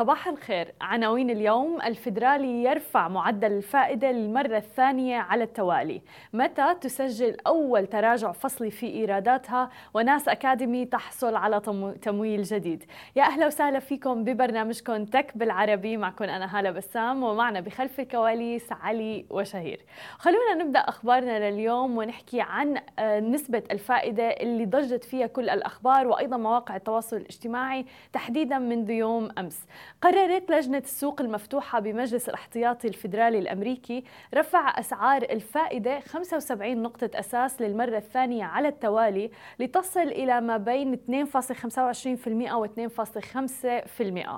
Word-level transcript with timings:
صباح 0.00 0.28
الخير. 0.28 0.74
عناوين 0.80 1.30
اليوم 1.30 1.82
الفدرالي 1.82 2.64
يرفع 2.64 3.08
معدل 3.08 3.52
الفائدة 3.52 4.10
للمرة 4.10 4.56
الثانية 4.56 5.16
على 5.16 5.44
التوالي. 5.44 6.02
متى 6.32 6.74
تسجل 6.80 7.36
أول 7.46 7.86
تراجع 7.86 8.32
فصلي 8.32 8.70
في 8.70 8.86
إيراداتها؟ 8.86 9.70
وناس 9.94 10.28
أكاديمي 10.28 10.84
تحصل 10.84 11.36
على 11.36 11.60
تمويل 12.02 12.42
جديد. 12.42 12.84
يا 13.16 13.22
أهلا 13.22 13.46
وسهلا 13.46 13.78
فيكم 13.78 14.24
ببرنامجكم 14.24 15.04
تك 15.04 15.36
بالعربي. 15.36 15.96
معكم 15.96 16.24
أنا 16.24 16.58
هالة 16.58 16.70
بسام 16.70 17.22
ومعنا 17.22 17.60
بخلف 17.60 18.00
الكواليس 18.00 18.72
علي 18.72 19.26
وشهير. 19.30 19.80
خلونا 20.18 20.54
نبدأ 20.54 20.78
أخبارنا 20.78 21.50
لليوم 21.50 21.96
ونحكي 21.96 22.40
عن 22.40 22.80
آه، 22.98 23.20
نسبة 23.20 23.62
الفائدة 23.70 24.28
اللي 24.28 24.66
ضجت 24.66 25.04
فيها 25.04 25.26
كل 25.26 25.50
الأخبار 25.50 26.06
وأيضا 26.06 26.36
مواقع 26.36 26.76
التواصل 26.76 27.16
الاجتماعي 27.16 27.86
تحديدا 28.12 28.58
منذ 28.58 28.90
يوم 28.90 29.28
أمس. 29.38 29.66
قررت 30.02 30.50
لجنة 30.50 30.78
السوق 30.78 31.20
المفتوحة 31.20 31.80
بمجلس 31.80 32.28
الاحتياطي 32.28 32.88
الفيدرالي 32.88 33.38
الأمريكي 33.38 34.04
رفع 34.34 34.78
أسعار 34.80 35.22
الفائدة 35.22 36.00
75 36.00 36.82
نقطة 36.82 37.10
أساس 37.14 37.62
للمرة 37.62 37.96
الثانية 37.96 38.44
على 38.44 38.68
التوالي 38.68 39.30
لتصل 39.58 40.00
إلى 40.00 40.40
ما 40.40 40.56
بين 40.56 40.96
2.25% 41.26 42.52
و 42.52 42.66
2.5% 42.66 44.28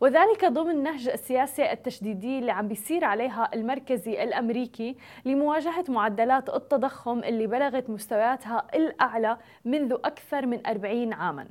وذلك 0.00 0.44
ضمن 0.44 0.82
نهج 0.82 1.08
السياسة 1.08 1.72
التشديدي 1.72 2.38
اللي 2.38 2.52
عم 2.52 2.68
بيصير 2.68 3.04
عليها 3.04 3.50
المركزي 3.54 4.22
الأمريكي 4.22 4.96
لمواجهة 5.24 5.84
معدلات 5.88 6.48
التضخم 6.48 7.18
اللي 7.18 7.46
بلغت 7.46 7.90
مستوياتها 7.90 8.66
الأعلى 8.74 9.36
منذ 9.64 9.92
أكثر 9.92 10.46
من 10.46 10.66
40 10.66 11.12
عاما. 11.12 11.46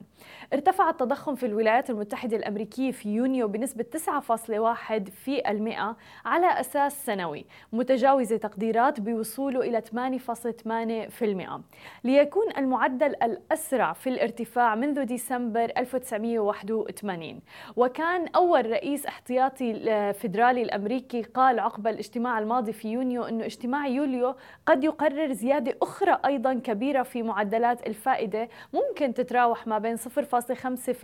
ارتفع 0.54 0.90
التضخم 0.90 1.36
في 1.36 1.46
الولايات 1.46 1.90
المتحدة 1.90 2.38
الأمريكية 2.38 2.92
في 2.92 3.10
يونيو 3.10 3.39
يونيو 3.40 3.48
بنسبة 3.48 3.86
9.1 3.98 5.10
في 5.10 5.50
المئة 5.52 5.96
على 6.26 6.60
أساس 6.60 7.06
سنوي 7.06 7.46
متجاوزة 7.74 8.38
تقديرات 8.38 9.00
بوصوله 9.00 9.60
إلى 9.60 9.82
8.8 9.82 11.10
في 11.10 11.26
المئة. 11.26 11.62
ليكون 12.04 12.46
المعدل 12.58 13.16
الأسرع 13.24 13.94
في 13.94 14.10
الارتفاع 14.10 14.76
منذ 14.76 15.04
ديسمبر 15.04 15.72
1981 15.78 17.42
وكان 17.76 18.28
أول 18.28 18.72
رئيس 18.72 19.06
احتياطي 19.06 19.74
فيدرالي 20.14 20.62
الأمريكي 20.62 21.22
قال 21.22 21.60
عقب 21.60 21.88
الاجتماع 21.88 22.40
الماضي 22.40 22.74
في 22.74 22.92
يونيو 22.92 23.24
أنه 23.24 23.46
اجتماع 23.46 23.88
يوليو 23.88 24.36
قد 24.66 24.84
يقرر 24.84 25.34
زيادة 25.34 25.78
أخرى 25.82 26.20
أيضا 26.26 26.54
كبيرة 26.54 27.04
في 27.04 27.24
معدلات 27.24 27.88
الفائدة 27.88 28.50
ممكن 28.74 29.14
تتراوح 29.14 29.68
ما 29.68 29.78
بين 29.78 29.98
0.5% 29.98 30.04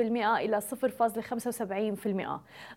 إلى 0.01 0.61
0.75% 0.61 2.24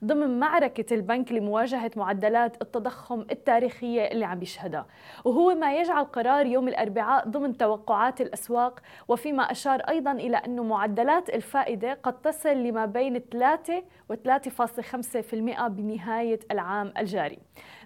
ضمن 0.04 0.38
معركة 0.38 0.94
البنك 0.94 1.32
لمواجهة 1.32 1.90
معدلات 1.96 2.62
التضخم 2.62 3.20
التاريخية 3.20 4.02
اللي 4.02 4.24
عم 4.24 4.38
بيشهدها 4.38 4.86
وهو 5.24 5.54
ما 5.54 5.74
يجعل 5.74 6.04
قرار 6.04 6.46
يوم 6.46 6.68
الأربعاء 6.68 7.28
ضمن 7.28 7.56
توقعات 7.56 8.20
الأسواق 8.20 8.80
وفيما 9.08 9.42
أشار 9.42 9.80
أيضا 9.80 10.12
إلى 10.12 10.36
أن 10.36 10.60
معدلات 10.60 11.30
الفائدة 11.30 11.98
قد 12.02 12.20
تصل 12.20 12.56
لما 12.56 12.86
بين 12.86 13.18
3 13.18 13.82
و 14.08 14.14
3.5% 14.14 15.66
بنهاية 15.68 16.40
العام 16.50 16.92
الجاري. 16.98 17.38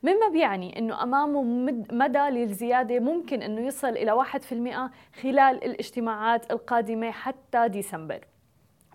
مما 0.03 0.29
بيعني 0.33 0.79
أنه 0.79 1.03
أمامه 1.03 1.43
مدى 1.93 2.19
للزيادة 2.19 3.01
ممكن 3.01 3.43
أنه 3.43 3.61
يصل 3.61 3.89
إلى 3.89 4.13
1% 4.13 4.91
خلال 5.23 5.65
الاجتماعات 5.65 6.51
القادمة 6.53 7.11
حتى 7.11 7.69
ديسمبر. 7.69 8.32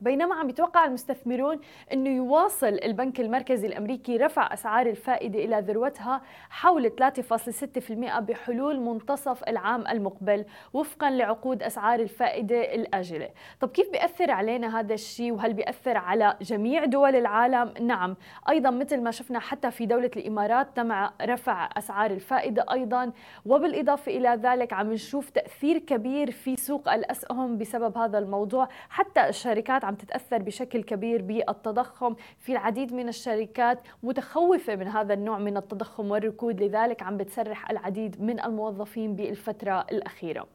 بينما 0.01 0.35
عم 0.35 0.49
يتوقع 0.49 0.85
المستثمرون 0.85 1.59
إنه 1.93 2.09
يواصل 2.09 2.79
البنك 2.83 3.19
المركزي 3.19 3.67
الأمريكي 3.67 4.17
رفع 4.17 4.53
أسعار 4.53 4.85
الفائدة 4.85 5.39
إلى 5.39 5.59
ذروتها 5.59 6.21
حول 6.49 6.91
3.6% 6.91 8.19
بحلول 8.19 8.79
منتصف 8.79 9.43
العام 9.43 9.87
المقبل 9.87 10.45
وفقا 10.73 11.09
لعقود 11.09 11.63
أسعار 11.63 11.99
الفائدة 11.99 12.75
الآجلة، 12.75 13.29
طب 13.59 13.69
كيف 13.69 13.89
بيأثر 13.91 14.31
علينا 14.31 14.79
هذا 14.79 14.93
الشيء؟ 14.93 15.31
وهل 15.31 15.53
بيأثر 15.53 15.97
على 15.97 16.37
جميع 16.41 16.85
دول 16.85 17.15
العالم؟ 17.15 17.73
نعم، 17.81 18.15
أيضا 18.49 18.69
مثل 18.69 19.01
ما 19.01 19.11
شفنا 19.11 19.39
حتى 19.39 19.71
في 19.71 19.85
دولة 19.85 20.11
الإمارات 20.15 20.67
تم 20.75 21.07
رفع 21.21 21.69
أسعار 21.77 22.11
الفائدة 22.11 22.65
أيضا. 22.71 23.11
وبالإضافة 23.45 24.11
إلى 24.11 24.29
ذلك 24.29 24.73
عم 24.73 24.93
نشوف 24.93 25.29
تأثير 25.29 25.77
كبير 25.77 26.31
في 26.31 26.55
سوق 26.55 26.93
الأسهم 26.93 27.57
بسبب 27.57 27.97
هذا 27.97 28.17
الموضوع، 28.17 28.67
حتى 28.89 29.29
الشركات 29.29 29.83
عم 29.87 29.95
تتأثر 29.95 30.37
بشكل 30.37 30.83
كبير 30.83 31.21
بالتضخم. 31.21 32.15
في 32.39 32.51
العديد 32.51 32.93
من 32.93 33.07
الشركات 33.07 33.79
متخوفة 34.03 34.75
من 34.75 34.87
هذا 34.87 35.13
النوع 35.13 35.37
من 35.37 35.57
التضخم 35.57 36.11
والركود 36.11 36.63
لذلك 36.63 37.03
عم 37.03 37.17
بتسرح 37.17 37.69
العديد 37.69 38.21
من 38.21 38.39
الموظفين 38.39 39.15
بالفترة 39.15 39.85
الأخيرة. 39.91 40.47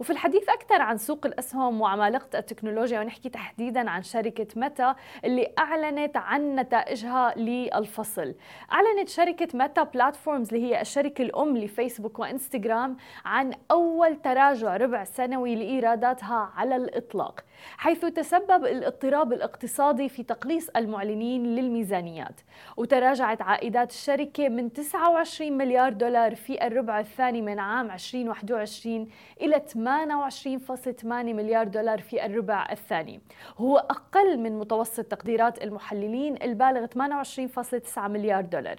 وفي 0.00 0.10
الحديث 0.10 0.48
أكثر 0.48 0.82
عن 0.82 0.96
سوق 0.98 1.26
الأسهم 1.26 1.80
وعمالقة 1.80 2.38
التكنولوجيا 2.38 3.00
ونحكي 3.00 3.28
تحديدا 3.28 3.90
عن 3.90 4.02
شركة 4.02 4.46
متى 4.56 4.94
اللي 5.24 5.52
أعلنت 5.58 6.16
عن 6.16 6.56
نتائجها 6.56 7.34
للفصل. 7.36 8.34
أعلنت 8.72 9.08
شركة 9.08 9.58
متى 9.58 9.84
بلاتفورمز 9.84 10.54
اللي 10.54 10.66
هي 10.66 10.80
الشركة 10.80 11.22
الأم 11.22 11.56
لفيسبوك 11.56 12.18
وإنستغرام 12.18 12.96
عن 13.24 13.52
أول 13.70 14.16
تراجع 14.16 14.76
ربع 14.76 15.04
سنوي 15.04 15.54
لإيراداتها 15.54 16.52
على 16.56 16.76
الإطلاق 16.76 17.44
حيث 17.76 18.04
تسبب 18.04 18.64
الاضطراب 18.64 19.32
الاقتصادي 19.32 20.08
في 20.08 20.22
تقليص 20.22 20.68
المعلنين 20.76 21.46
للميزانيات. 21.54 22.40
وتراجعت 22.76 23.42
عائدات 23.42 23.90
الشركة 23.90 24.48
من 24.48 24.72
29 24.72 25.52
مليار 25.52 25.92
دولار 25.92 26.34
في 26.34 26.66
الربع 26.66 27.00
الثاني 27.00 27.42
من 27.42 27.58
عام 27.58 27.90
2021 27.90 29.08
إلى 29.40 29.55
28.8 29.58 31.04
مليار 31.04 31.68
دولار 31.68 32.00
في 32.00 32.26
الربع 32.26 32.68
الثاني. 32.72 33.20
هو 33.58 33.76
أقل 33.76 34.38
من 34.38 34.58
متوسط 34.58 35.04
تقديرات 35.04 35.62
المحللين 35.62 36.42
البالغ 36.42 36.86
28.9 36.86 37.98
مليار 37.98 38.44
دولار. 38.44 38.76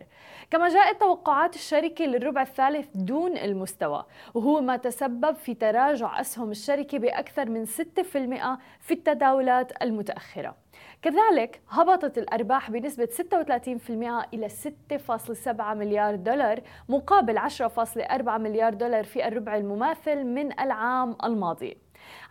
كما 0.51 0.69
جاءت 0.69 0.99
توقعات 0.99 1.55
الشركة 1.55 2.05
للربع 2.05 2.41
الثالث 2.41 2.87
دون 2.95 3.37
المستوى 3.37 4.05
وهو 4.33 4.61
ما 4.61 4.77
تسبب 4.77 5.35
في 5.35 5.53
تراجع 5.53 6.21
أسهم 6.21 6.51
الشركة 6.51 6.99
بأكثر 6.99 7.49
من 7.49 7.66
6% 7.66 8.57
في 8.79 8.93
التداولات 8.93 9.83
المتأخرة. 9.83 10.66
كذلك 11.01 11.61
هبطت 11.69 12.17
الأرباح 12.17 12.71
بنسبة 12.71 13.05
36% 13.05 14.33
إلى 14.33 14.49
6.7 14.49 15.61
مليار 15.61 16.15
دولار 16.15 16.61
مقابل 16.89 17.39
10.4 17.39 18.27
مليار 18.27 18.73
دولار 18.73 19.03
في 19.03 19.27
الربع 19.27 19.55
المماثل 19.55 20.23
من 20.23 20.59
العام 20.59 21.16
الماضي. 21.23 21.77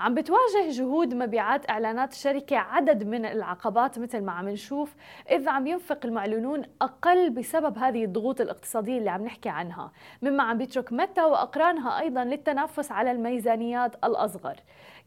عم 0.00 0.14
بتواجه 0.14 0.70
جهود 0.70 1.14
مبيعات 1.14 1.70
إعلانات 1.70 2.12
الشركة 2.12 2.56
عدد 2.56 3.04
من 3.04 3.24
العقبات 3.24 3.98
مثل 3.98 4.20
ما 4.20 4.32
عم 4.32 4.48
نشوف 4.48 4.94
إذ 5.30 5.48
عم 5.48 5.66
ينفق 5.66 5.98
المعلنون 6.04 6.62
أقل 6.82 7.30
بسبب 7.30 7.78
هذه 7.78 8.04
الضغوط 8.04 8.40
الاقتصادية 8.40 8.98
اللي 8.98 9.10
عم 9.10 9.24
نحكي 9.24 9.48
عنها. 9.48 9.92
مما 10.22 10.42
عم 10.42 10.58
بيترك 10.58 10.92
متى 10.92 11.22
وأقرانها 11.22 12.00
أيضا 12.00 12.24
للتنافس 12.24 12.92
على 12.92 13.10
الميزانيات 13.12 14.04
الأصغر. 14.04 14.56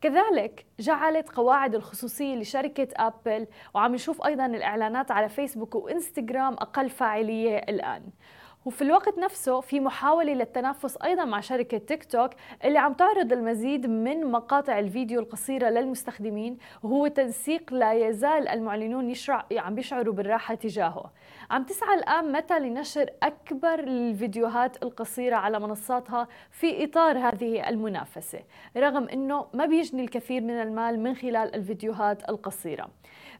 كذلك 0.01 0.65
جعلت 0.79 1.29
قواعد 1.29 1.75
الخصوصية 1.75 2.35
لشركة 2.35 2.87
أبل 2.95 3.47
وعم 3.73 3.93
نشوف 3.93 4.25
أيضا 4.25 4.45
الإعلانات 4.45 5.11
على 5.11 5.29
فيسبوك 5.29 5.75
وإنستغرام 5.75 6.53
أقل 6.53 6.89
فاعلية 6.89 7.57
الآن. 7.57 8.03
وفي 8.65 8.81
الوقت 8.81 9.17
نفسه 9.17 9.61
في 9.61 9.79
محاولة 9.79 10.33
للتنافس 10.33 10.97
أيضا 10.97 11.25
مع 11.25 11.39
شركة 11.39 11.77
تيك 11.77 12.03
توك 12.03 12.29
اللي 12.65 12.79
عم 12.79 12.93
تعرض 12.93 13.33
المزيد 13.33 13.87
من 13.87 14.31
مقاطع 14.31 14.79
الفيديو 14.79 15.19
القصيرة 15.19 15.69
للمستخدمين 15.69 16.57
وهو 16.83 17.07
تنسيق 17.07 17.73
لا 17.73 17.93
يزال 17.93 18.47
المعلنون 18.47 19.09
يشرع 19.09 19.45
عم 19.51 19.75
بيشعروا 19.75 20.13
بالراحة 20.13 20.55
تجاهه. 20.55 21.11
عم 21.51 21.63
تسعى 21.63 21.95
الآن 21.95 22.31
متى 22.31 22.59
لنشر 22.59 23.09
أكبر 23.23 23.79
الفيديوهات 23.79 24.83
القصيرة 24.83 25.35
على 25.35 25.59
منصاتها 25.59 26.27
في 26.51 26.83
إطار 26.83 27.17
هذه 27.17 27.69
المنافسة؟ 27.69 28.39
رغم 28.77 29.09
أنه 29.09 29.45
ما 29.53 29.65
بيجني 29.65 30.03
الكثير 30.03 30.41
من 30.41 30.61
المال 30.61 30.99
من 30.99 31.15
خلال 31.15 31.55
الفيديوهات 31.55 32.29
القصيرة. 32.29 32.89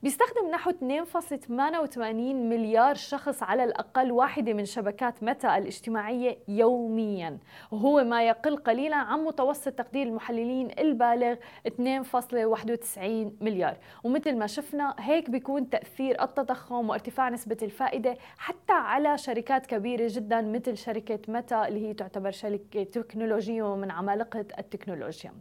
بيستخدم 0.04 0.50
نحو 0.52 0.72
2.88 0.72 2.00
مليار 2.34 2.96
شخص 2.96 3.44
على 3.44 3.64
الأقل 3.64 4.12
واحدة 4.12 4.54
من 4.54 4.66
شبكات 4.66 5.09
متى 5.22 5.58
الاجتماعية 5.58 6.38
يوميا. 6.48 7.38
وهو 7.72 8.04
ما 8.04 8.28
يقل 8.28 8.58
قليلا 8.58 8.96
عن 8.96 9.20
متوسط 9.20 9.72
تقدير 9.72 10.08
المحللين 10.08 10.72
البالغ 10.80 11.36
2.91 11.68 13.34
مليار. 13.42 13.78
ومثل 14.04 14.38
ما 14.38 14.48
شفنا 14.48 14.96
هيك 15.00 15.30
بيكون 15.30 15.70
تأثير 15.70 16.24
التضخم 16.24 16.90
وارتفاع 16.90 17.30
نسبة 17.30 17.58
الفائدة 17.62 18.18
حتى 18.38 18.74
على 18.74 19.18
شركات 19.18 19.66
كبيرة 19.66 20.08
جدا 20.10 20.42
مثل 20.42 20.78
شركة 20.78 21.20
متى 21.28 21.68
اللي 21.68 21.88
هي 21.88 21.94
تعتبر 21.94 22.32
شركة 22.32 22.84
تكنولوجية 22.84 23.64
ومن 23.64 23.92
عمالقة 23.92 24.46
التكنولوجيا. 24.60 25.34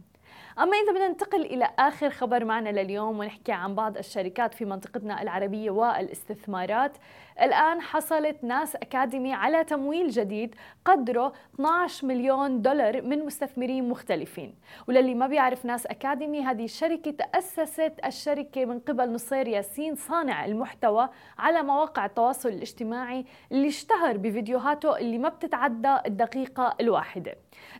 أما 0.59 0.77
إذا 0.77 0.91
بدنا 0.91 1.07
ننتقل 1.07 1.41
إلى 1.41 1.69
آخر 1.79 2.09
خبر 2.09 2.45
معنا 2.45 2.69
لليوم 2.69 3.19
ونحكي 3.19 3.51
عن 3.51 3.75
بعض 3.75 3.97
الشركات 3.97 4.53
في 4.53 4.65
منطقتنا 4.65 5.21
العربية 5.21 5.71
والاستثمارات. 5.71 6.97
الآن 7.41 7.81
حصلت 7.81 8.43
ناس 8.43 8.75
أكاديمي 8.75 9.33
على 9.33 9.63
تمويل 9.63 10.09
جديد 10.09 10.55
قدره 10.85 11.33
12 11.55 12.07
مليون 12.07 12.61
دولار 12.61 13.01
من 13.01 13.25
مستثمرين 13.25 13.89
مختلفين. 13.89 14.55
وللي 14.87 15.15
ما 15.15 15.27
بيعرف 15.27 15.65
ناس 15.65 15.85
أكاديمي 15.85 16.41
هذه 16.41 16.63
الشركة 16.65 17.11
تأسست 17.11 17.93
الشركة 18.05 18.65
من 18.65 18.79
قبل 18.79 19.13
نصير 19.13 19.47
ياسين 19.47 19.95
صانع 19.95 20.45
المحتوى 20.45 21.09
على 21.37 21.63
مواقع 21.63 22.05
التواصل 22.05 22.49
الاجتماعي 22.49 23.25
اللي 23.51 23.67
اشتهر 23.67 24.17
بفيديوهاته 24.17 24.97
اللي 24.97 25.17
ما 25.17 25.29
بتتعدى 25.29 25.97
الدقيقة 26.05 26.75
الواحدة. 26.81 27.35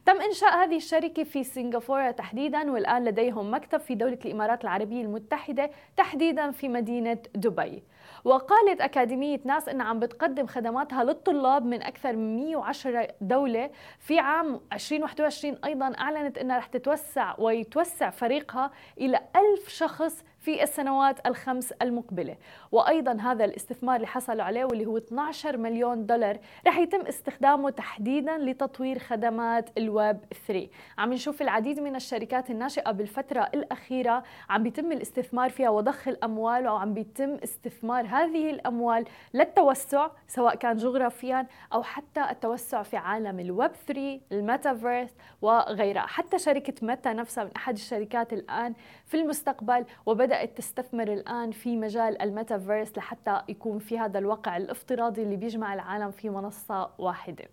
تم 0.06 0.22
إنشاء 0.22 0.64
هذه 0.64 0.78
الشركة 0.78 1.24
في 1.24 1.44
سنغافورة 1.44 2.12
تحديدا 2.12 2.72
والآن 2.72 3.04
لديهم 3.06 3.54
مكتب 3.54 3.80
في 3.80 3.96
دولة 3.96 4.20
الإمارات 4.26 4.64
العربية 4.64 5.02
المتحدة 5.02 5.72
تحديدا 5.98 6.52
في 6.52 6.70
مدينة 6.70 7.18
دبي. 7.36 7.84
وقالت 8.30 8.82
أكاديمية 8.82 9.40
ناس 9.46 9.70
أنها 9.70 9.86
عم 9.86 10.00
بتقدم 10.00 10.48
خدماتها 10.48 11.04
للطلاب 11.04 11.66
من 11.66 11.82
أكثر 11.84 12.16
من 12.16 12.36
110 12.36 13.08
دولة. 13.22 13.70
في 14.00 14.20
عام 14.20 14.62
2021 14.74 15.58
أيضا 15.66 15.94
أعلنت 16.00 16.38
أنها 16.38 16.58
رح 16.58 16.66
تتوسع 16.66 17.36
ويتوسع 17.40 18.10
فريقها 18.10 18.72
إلى 18.98 19.20
ألف 19.36 19.70
شخص 19.70 20.24
في 20.40 20.64
السنوات 20.64 21.28
الخمس 21.28 21.72
المقبلة. 21.72 22.38
وأيضا 22.72 23.18
هذا 23.22 23.46
الاستثمار 23.46 23.96
اللي 23.96 24.08
حصلوا 24.08 24.44
عليه 24.44 24.66
واللي 24.66 24.86
هو 24.86 24.98
12 24.98 25.58
مليون 25.58 26.06
دولار 26.06 26.38
رح 26.68 26.78
يتم 26.78 27.02
استخدامه 27.02 27.70
تحديدا 27.70 28.38
لتطوير 28.38 29.00
خدمات 29.00 29.70
الويب 29.78 30.18
3 30.48 30.68
عم 30.98 31.14
نشوف 31.14 31.42
العديد 31.42 31.80
من 31.80 31.96
الشركات 31.96 32.50
الناشئة 32.50 32.92
بالفترة 32.92 33.50
الأخيرة 33.54 34.24
عم 34.50 34.64
بيتم 34.64 34.92
الاستثمار 34.92 35.50
فيها 35.50 35.70
وضخ 35.70 36.08
الأموال 36.08 36.68
وعم 36.68 36.94
بيتم 36.94 37.38
استثمار 37.44 38.06
هذه 38.06 38.50
الأموال 38.50 39.06
للتوسع 39.34 40.10
سواء 40.28 40.56
كان 40.56 40.78
جغرافيا 40.78 41.48
أو 41.74 41.84
حتى 41.84 42.30
التوسع 42.32 42.84
في 42.84 42.98
عالم 42.98 43.40
الويب 43.40 43.72
3 43.88 44.20
الميتافيرس 44.32 45.10
وغيرها. 45.42 46.02
حتى 46.02 46.40
شركة 46.40 46.74
ميتا 46.82 47.14
نفسها 47.14 47.44
من 47.44 47.52
أحد 47.56 47.74
الشركات 47.74 48.34
الآن 48.34 48.74
في 49.06 49.18
المستقبل 49.18 49.86
وبدأت 50.30 50.58
تستثمر 50.58 51.14
الآن 51.14 51.52
في 51.52 51.78
مجال 51.78 52.22
الميتافيرس 52.22 52.98
لحتى 52.98 53.42
يكون 53.50 53.80
في 53.80 54.00
هذا 54.00 54.20
الواقع 54.20 54.58
الافتراضي 54.58 55.24
اللي 55.24 55.36
بيجمع 55.36 55.74
العالم 55.74 56.12
في 56.12 56.30
منصة 56.30 56.90
واحدة. 56.98 57.46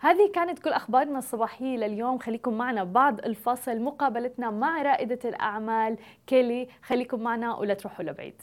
هذه 0.00 0.32
كانت 0.34 0.58
كل 0.58 0.70
أخبارنا 0.70 1.18
الصباحية 1.18 1.76
لليوم. 1.76 2.18
خليكم 2.18 2.54
معنا 2.54 2.84
بعد 2.84 3.18
الفاصل. 3.18 3.80
مقابلتنا 3.80 4.50
مع 4.50 4.82
رائدة 4.82 5.18
الأعمال 5.24 5.98
كيلي. 6.26 6.68
خليكم 6.82 7.20
معنا 7.20 7.54
ولا 7.54 7.74
تروحوا 7.74 8.04
لبعيد. 8.04 8.42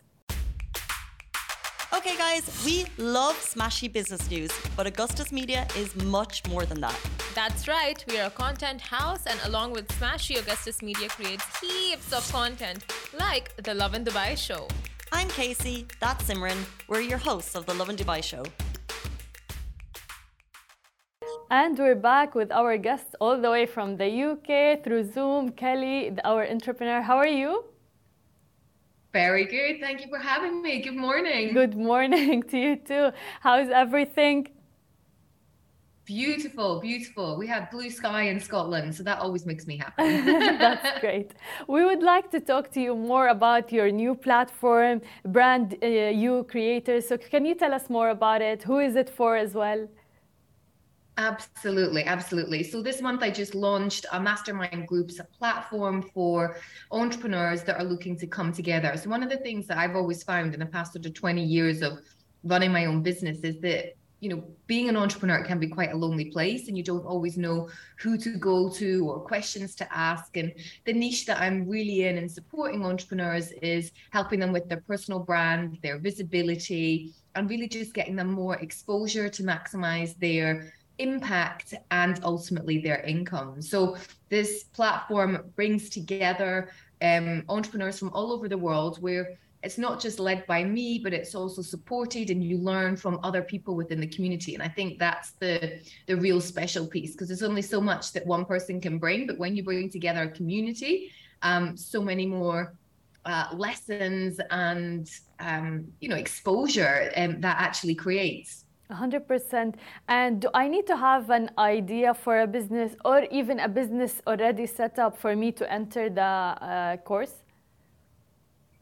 Okay, 1.99 2.15
guys, 2.17 2.45
we 2.65 2.75
love 3.17 3.37
smashy 3.53 3.87
business 3.97 4.23
news, 4.29 4.51
but 4.77 4.85
Augustus 4.85 5.31
Media 5.31 5.61
is 5.81 5.89
much 6.17 6.35
more 6.51 6.63
than 6.71 6.79
that. 6.85 6.99
That's 7.33 7.63
right, 7.67 7.99
we 8.09 8.15
are 8.19 8.27
a 8.33 8.35
content 8.45 8.81
house, 8.81 9.23
and 9.31 9.39
along 9.49 9.69
with 9.77 9.87
Smashy, 9.99 10.35
Augustus 10.43 10.77
Media 10.89 11.07
creates 11.17 11.47
heaps 11.59 12.09
of 12.17 12.23
content, 12.39 12.79
like 13.13 13.55
the 13.63 13.73
Love 13.73 13.93
in 13.93 14.03
Dubai 14.03 14.37
show. 14.37 14.67
I'm 15.11 15.29
Casey, 15.29 15.87
that's 15.99 16.23
Simran. 16.25 16.57
We're 16.87 17.01
your 17.01 17.17
hosts 17.17 17.55
of 17.55 17.65
the 17.65 17.73
Love 17.73 17.89
in 17.89 17.95
Dubai 17.95 18.23
show. 18.23 18.43
And 21.49 21.77
we're 21.79 21.95
back 21.95 22.35
with 22.35 22.51
our 22.51 22.77
guests 22.77 23.15
all 23.21 23.39
the 23.39 23.49
way 23.49 23.65
from 23.65 23.95
the 23.95 24.09
UK 24.31 24.83
through 24.83 25.03
Zoom. 25.13 25.51
Kelly, 25.51 26.11
our 26.25 26.45
entrepreneur, 26.45 27.01
how 27.01 27.17
are 27.17 27.27
you? 27.27 27.63
Very 29.13 29.45
good. 29.45 29.79
Thank 29.79 30.01
you 30.01 30.09
for 30.09 30.19
having 30.19 30.61
me. 30.61 30.81
Good 30.81 30.95
morning. 30.95 31.53
Good 31.53 31.77
morning 31.77 32.43
to 32.49 32.57
you 32.57 32.75
too. 32.75 33.11
How's 33.39 33.69
everything? 33.69 34.49
Beautiful, 36.07 36.79
beautiful. 36.79 37.35
We 37.35 37.47
have 37.47 37.69
blue 37.69 37.89
sky 37.89 38.23
in 38.29 38.39
Scotland, 38.39 38.95
so 38.95 39.03
that 39.03 39.19
always 39.19 39.45
makes 39.45 39.67
me 39.67 39.75
happy. 39.75 40.21
That's 40.57 40.99
great. 41.01 41.33
We 41.67 41.83
would 41.83 42.01
like 42.01 42.31
to 42.31 42.39
talk 42.39 42.71
to 42.71 42.79
you 42.79 42.95
more 42.95 43.27
about 43.27 43.73
your 43.73 43.91
new 43.91 44.15
platform, 44.15 45.01
Brand 45.25 45.75
uh, 45.83 45.85
You 45.85 46.45
Creators. 46.49 47.09
So, 47.09 47.17
can 47.17 47.45
you 47.45 47.55
tell 47.55 47.73
us 47.73 47.89
more 47.89 48.09
about 48.09 48.41
it? 48.41 48.63
Who 48.63 48.79
is 48.79 48.95
it 48.95 49.09
for 49.09 49.35
as 49.35 49.53
well? 49.53 49.85
Absolutely, 51.17 52.05
absolutely. 52.05 52.63
So 52.63 52.81
this 52.81 53.01
month 53.01 53.21
I 53.21 53.29
just 53.29 53.53
launched 53.53 54.05
a 54.13 54.19
mastermind 54.19 54.87
groups, 54.87 55.19
a 55.19 55.25
platform 55.25 56.03
for 56.13 56.57
entrepreneurs 56.91 57.63
that 57.63 57.81
are 57.81 57.83
looking 57.83 58.15
to 58.19 58.27
come 58.27 58.53
together. 58.53 58.95
So 58.95 59.09
one 59.09 59.23
of 59.23 59.29
the 59.29 59.37
things 59.37 59.67
that 59.67 59.77
I've 59.77 59.95
always 59.95 60.23
found 60.23 60.53
in 60.53 60.59
the 60.61 60.67
past 60.67 60.93
sort 60.93 61.05
of 61.05 61.13
20 61.15 61.43
years 61.43 61.81
of 61.81 61.99
running 62.43 62.71
my 62.71 62.85
own 62.85 63.01
business 63.01 63.39
is 63.39 63.59
that 63.61 63.95
you 64.19 64.29
know 64.29 64.43
being 64.65 64.89
an 64.89 64.97
entrepreneur 64.97 65.43
can 65.43 65.59
be 65.59 65.67
quite 65.67 65.91
a 65.91 65.95
lonely 65.95 66.25
place 66.25 66.67
and 66.67 66.77
you 66.77 66.83
don't 66.83 67.05
always 67.05 67.37
know 67.37 67.69
who 67.99 68.17
to 68.17 68.37
go 68.37 68.69
to 68.69 69.07
or 69.07 69.19
questions 69.19 69.75
to 69.75 69.95
ask 69.95 70.37
and 70.37 70.51
the 70.85 70.93
niche 70.93 71.25
that 71.25 71.39
i'm 71.39 71.67
really 71.67 72.05
in 72.05 72.17
and 72.17 72.29
supporting 72.29 72.83
entrepreneurs 72.83 73.51
is 73.61 73.91
helping 74.11 74.39
them 74.39 74.51
with 74.51 74.67
their 74.67 74.81
personal 74.87 75.19
brand 75.19 75.77
their 75.83 75.99
visibility 75.99 77.13
and 77.35 77.49
really 77.49 77.67
just 77.67 77.93
getting 77.93 78.15
them 78.15 78.31
more 78.31 78.55
exposure 78.55 79.29
to 79.29 79.43
maximize 79.43 80.17
their 80.19 80.73
impact 80.99 81.73
and 81.91 82.19
ultimately 82.23 82.79
their 82.79 83.01
income. 83.01 83.61
So 83.61 83.97
this 84.29 84.63
platform 84.63 85.51
brings 85.55 85.89
together 85.89 86.69
um, 87.01 87.43
entrepreneurs 87.49 87.99
from 87.99 88.09
all 88.13 88.31
over 88.31 88.49
the 88.49 88.57
world 88.57 89.01
where 89.01 89.37
it's 89.67 89.77
not 89.77 89.99
just 89.99 90.17
led 90.17 90.47
by 90.47 90.63
me, 90.63 90.97
but 91.03 91.11
it's 91.13 91.35
also 91.35 91.61
supported 91.61 92.29
and 92.29 92.41
you 92.41 92.57
learn 92.57 92.95
from 92.95 93.19
other 93.21 93.41
people 93.41 93.75
within 93.75 93.99
the 93.99 94.07
community. 94.15 94.53
And 94.55 94.63
I 94.63 94.69
think 94.77 94.97
that's 94.97 95.31
the 95.43 95.57
the 96.09 96.15
real 96.25 96.39
special 96.39 96.85
piece 96.95 97.11
because 97.11 97.27
there's 97.27 97.47
only 97.51 97.65
so 97.75 97.79
much 97.91 98.05
that 98.13 98.23
one 98.25 98.45
person 98.53 98.75
can 98.79 98.95
bring, 98.97 99.27
but 99.29 99.37
when 99.37 99.51
you 99.57 99.63
bring 99.71 99.89
together 99.97 100.23
a 100.29 100.31
community, 100.39 100.95
um, 101.49 101.63
so 101.75 101.99
many 102.11 102.25
more 102.25 102.61
uh, 103.31 103.47
lessons 103.65 104.39
and 104.69 105.03
um, 105.49 105.69
you 106.01 106.07
know 106.11 106.19
exposure 106.25 107.11
um, 107.21 107.31
that 107.45 107.57
actually 107.67 107.97
creates. 108.05 108.51
100% 108.89 109.75
and 110.07 110.31
do 110.43 110.47
i 110.53 110.65
need 110.73 110.87
to 110.87 110.95
have 110.95 111.29
an 111.39 111.47
idea 111.57 112.13
for 112.13 112.35
a 112.47 112.49
business 112.57 112.91
or 113.03 113.17
even 113.39 113.55
a 113.59 113.67
business 113.79 114.13
already 114.25 114.65
set 114.65 114.97
up 114.97 115.13
for 115.23 115.35
me 115.35 115.51
to 115.59 115.63
enter 115.79 116.03
the 116.09 116.21
uh, 116.21 116.95
course 117.09 117.35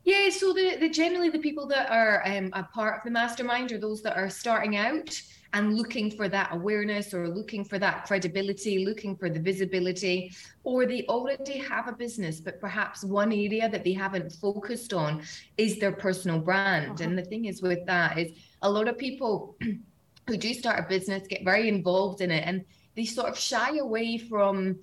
yeah 0.05 0.29
so 0.29 0.53
the, 0.53 0.77
the 0.79 0.89
generally 0.89 1.29
the 1.29 1.39
people 1.39 1.67
that 1.67 1.91
are 1.91 2.25
um, 2.25 2.49
a 2.53 2.63
part 2.63 2.97
of 2.97 3.03
the 3.03 3.11
mastermind 3.11 3.71
are 3.71 3.77
those 3.77 4.01
that 4.01 4.15
are 4.15 4.29
starting 4.29 4.77
out 4.77 5.21
and 5.53 5.77
looking 5.77 6.11
for 6.11 6.27
that 6.27 6.49
awareness 6.51 7.13
or 7.13 7.29
looking 7.29 7.63
for 7.63 7.79
that 7.79 8.05
credibility 8.05 8.85
looking 8.85 9.15
for 9.15 9.29
the 9.29 9.39
visibility 9.39 10.31
or 10.63 10.85
they 10.85 11.05
already 11.07 11.57
have 11.57 11.87
a 11.87 11.91
business 11.91 12.39
but 12.39 12.59
perhaps 12.61 13.03
one 13.03 13.31
area 13.31 13.67
that 13.67 13.83
they 13.83 13.93
haven't 13.93 14.31
focused 14.31 14.93
on 14.93 15.21
is 15.57 15.79
their 15.79 15.91
personal 15.91 16.39
brand 16.39 16.91
uh-huh. 16.91 17.03
and 17.03 17.17
the 17.17 17.23
thing 17.23 17.45
is 17.45 17.61
with 17.61 17.85
that 17.85 18.17
is 18.17 18.31
a 18.61 18.69
lot 18.69 18.87
of 18.87 18.97
people 18.97 19.57
who 20.27 20.37
do 20.37 20.53
start 20.53 20.79
a 20.79 20.87
business 20.87 21.27
get 21.27 21.43
very 21.43 21.67
involved 21.67 22.21
in 22.21 22.31
it 22.31 22.43
and 22.45 22.63
they 22.95 23.05
sort 23.05 23.29
of 23.29 23.37
shy 23.37 23.77
away 23.77 24.17
from 24.17 24.77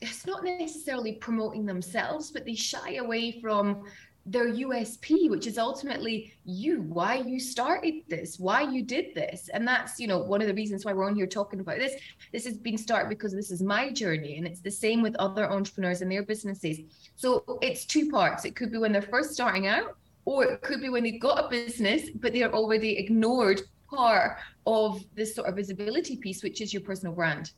it's 0.00 0.26
not 0.26 0.44
necessarily 0.44 1.12
promoting 1.14 1.64
themselves 1.64 2.30
but 2.30 2.44
they 2.44 2.54
shy 2.54 2.96
away 2.96 3.40
from 3.40 3.82
their 4.26 4.50
USP 4.50 5.28
which 5.28 5.46
is 5.46 5.58
ultimately 5.58 6.32
you 6.44 6.80
why 6.82 7.16
you 7.16 7.38
started 7.38 7.94
this 8.08 8.38
why 8.38 8.62
you 8.62 8.82
did 8.82 9.14
this. 9.14 9.50
And 9.52 9.66
that's 9.66 10.00
you 10.00 10.06
know 10.06 10.18
one 10.18 10.40
of 10.40 10.48
the 10.48 10.54
reasons 10.54 10.84
why 10.84 10.92
we're 10.92 11.06
on 11.06 11.14
here 11.14 11.26
talking 11.26 11.60
about 11.60 11.78
this. 11.78 11.94
This 12.32 12.44
has 12.46 12.56
been 12.56 12.78
started 12.78 13.08
because 13.08 13.32
this 13.34 13.50
is 13.50 13.62
my 13.62 13.90
journey 13.90 14.38
and 14.38 14.46
it's 14.46 14.60
the 14.60 14.70
same 14.70 15.02
with 15.02 15.14
other 15.16 15.50
entrepreneurs 15.50 16.00
and 16.00 16.10
their 16.10 16.22
businesses. 16.22 16.80
So 17.16 17.58
it's 17.60 17.84
two 17.84 18.10
parts. 18.10 18.44
It 18.44 18.56
could 18.56 18.72
be 18.72 18.78
when 18.78 18.92
they're 18.92 19.02
first 19.02 19.32
starting 19.32 19.66
out 19.66 19.96
or 20.24 20.44
it 20.44 20.62
could 20.62 20.80
be 20.80 20.88
when 20.88 21.04
they've 21.04 21.20
got 21.20 21.44
a 21.44 21.48
business 21.48 22.10
but 22.14 22.32
they're 22.32 22.54
already 22.54 22.96
ignored 22.98 23.60
part 23.94 24.38
of 24.66 25.04
this 25.14 25.34
sort 25.34 25.48
of 25.48 25.56
visibility 25.56 26.16
piece, 26.16 26.42
which 26.42 26.60
is 26.60 26.72
your 26.72 26.82
personal 26.82 27.14
brand. 27.14 27.52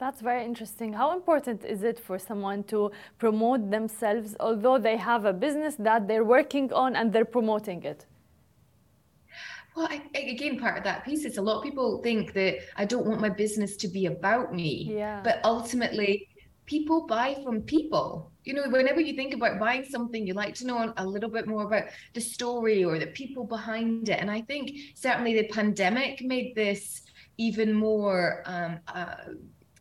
That's 0.00 0.22
very 0.22 0.46
interesting. 0.46 0.94
How 0.94 1.12
important 1.14 1.62
is 1.62 1.82
it 1.82 2.00
for 2.00 2.18
someone 2.18 2.64
to 2.64 2.90
promote 3.18 3.70
themselves, 3.70 4.34
although 4.40 4.78
they 4.78 4.96
have 4.96 5.26
a 5.26 5.32
business 5.34 5.74
that 5.78 6.08
they're 6.08 6.24
working 6.24 6.72
on 6.72 6.96
and 6.96 7.12
they're 7.12 7.32
promoting 7.38 7.82
it? 7.82 8.06
Well, 9.76 9.88
I, 9.90 10.02
again, 10.14 10.58
part 10.58 10.78
of 10.78 10.84
that 10.84 11.04
piece 11.04 11.26
is 11.26 11.36
a 11.36 11.42
lot 11.42 11.58
of 11.58 11.62
people 11.62 12.02
think 12.02 12.32
that 12.32 12.60
I 12.76 12.86
don't 12.86 13.06
want 13.06 13.20
my 13.20 13.28
business 13.28 13.76
to 13.76 13.88
be 13.88 14.06
about 14.06 14.54
me. 14.54 14.90
Yeah. 14.90 15.20
But 15.22 15.40
ultimately, 15.44 16.28
people 16.64 17.06
buy 17.06 17.36
from 17.44 17.60
people. 17.60 18.32
You 18.44 18.54
know, 18.54 18.70
whenever 18.70 19.02
you 19.02 19.14
think 19.14 19.34
about 19.34 19.60
buying 19.60 19.84
something, 19.84 20.26
you 20.26 20.32
like 20.32 20.54
to 20.56 20.66
know 20.66 20.94
a 20.96 21.06
little 21.06 21.28
bit 21.28 21.46
more 21.46 21.64
about 21.64 21.84
the 22.14 22.22
story 22.22 22.84
or 22.84 22.98
the 22.98 23.08
people 23.08 23.44
behind 23.44 24.08
it. 24.08 24.18
And 24.18 24.30
I 24.30 24.40
think 24.40 24.72
certainly 24.94 25.34
the 25.34 25.48
pandemic 25.48 26.22
made 26.22 26.54
this 26.54 27.02
even 27.36 27.72
more 27.72 28.42
um, 28.46 28.80
uh, 28.88 29.14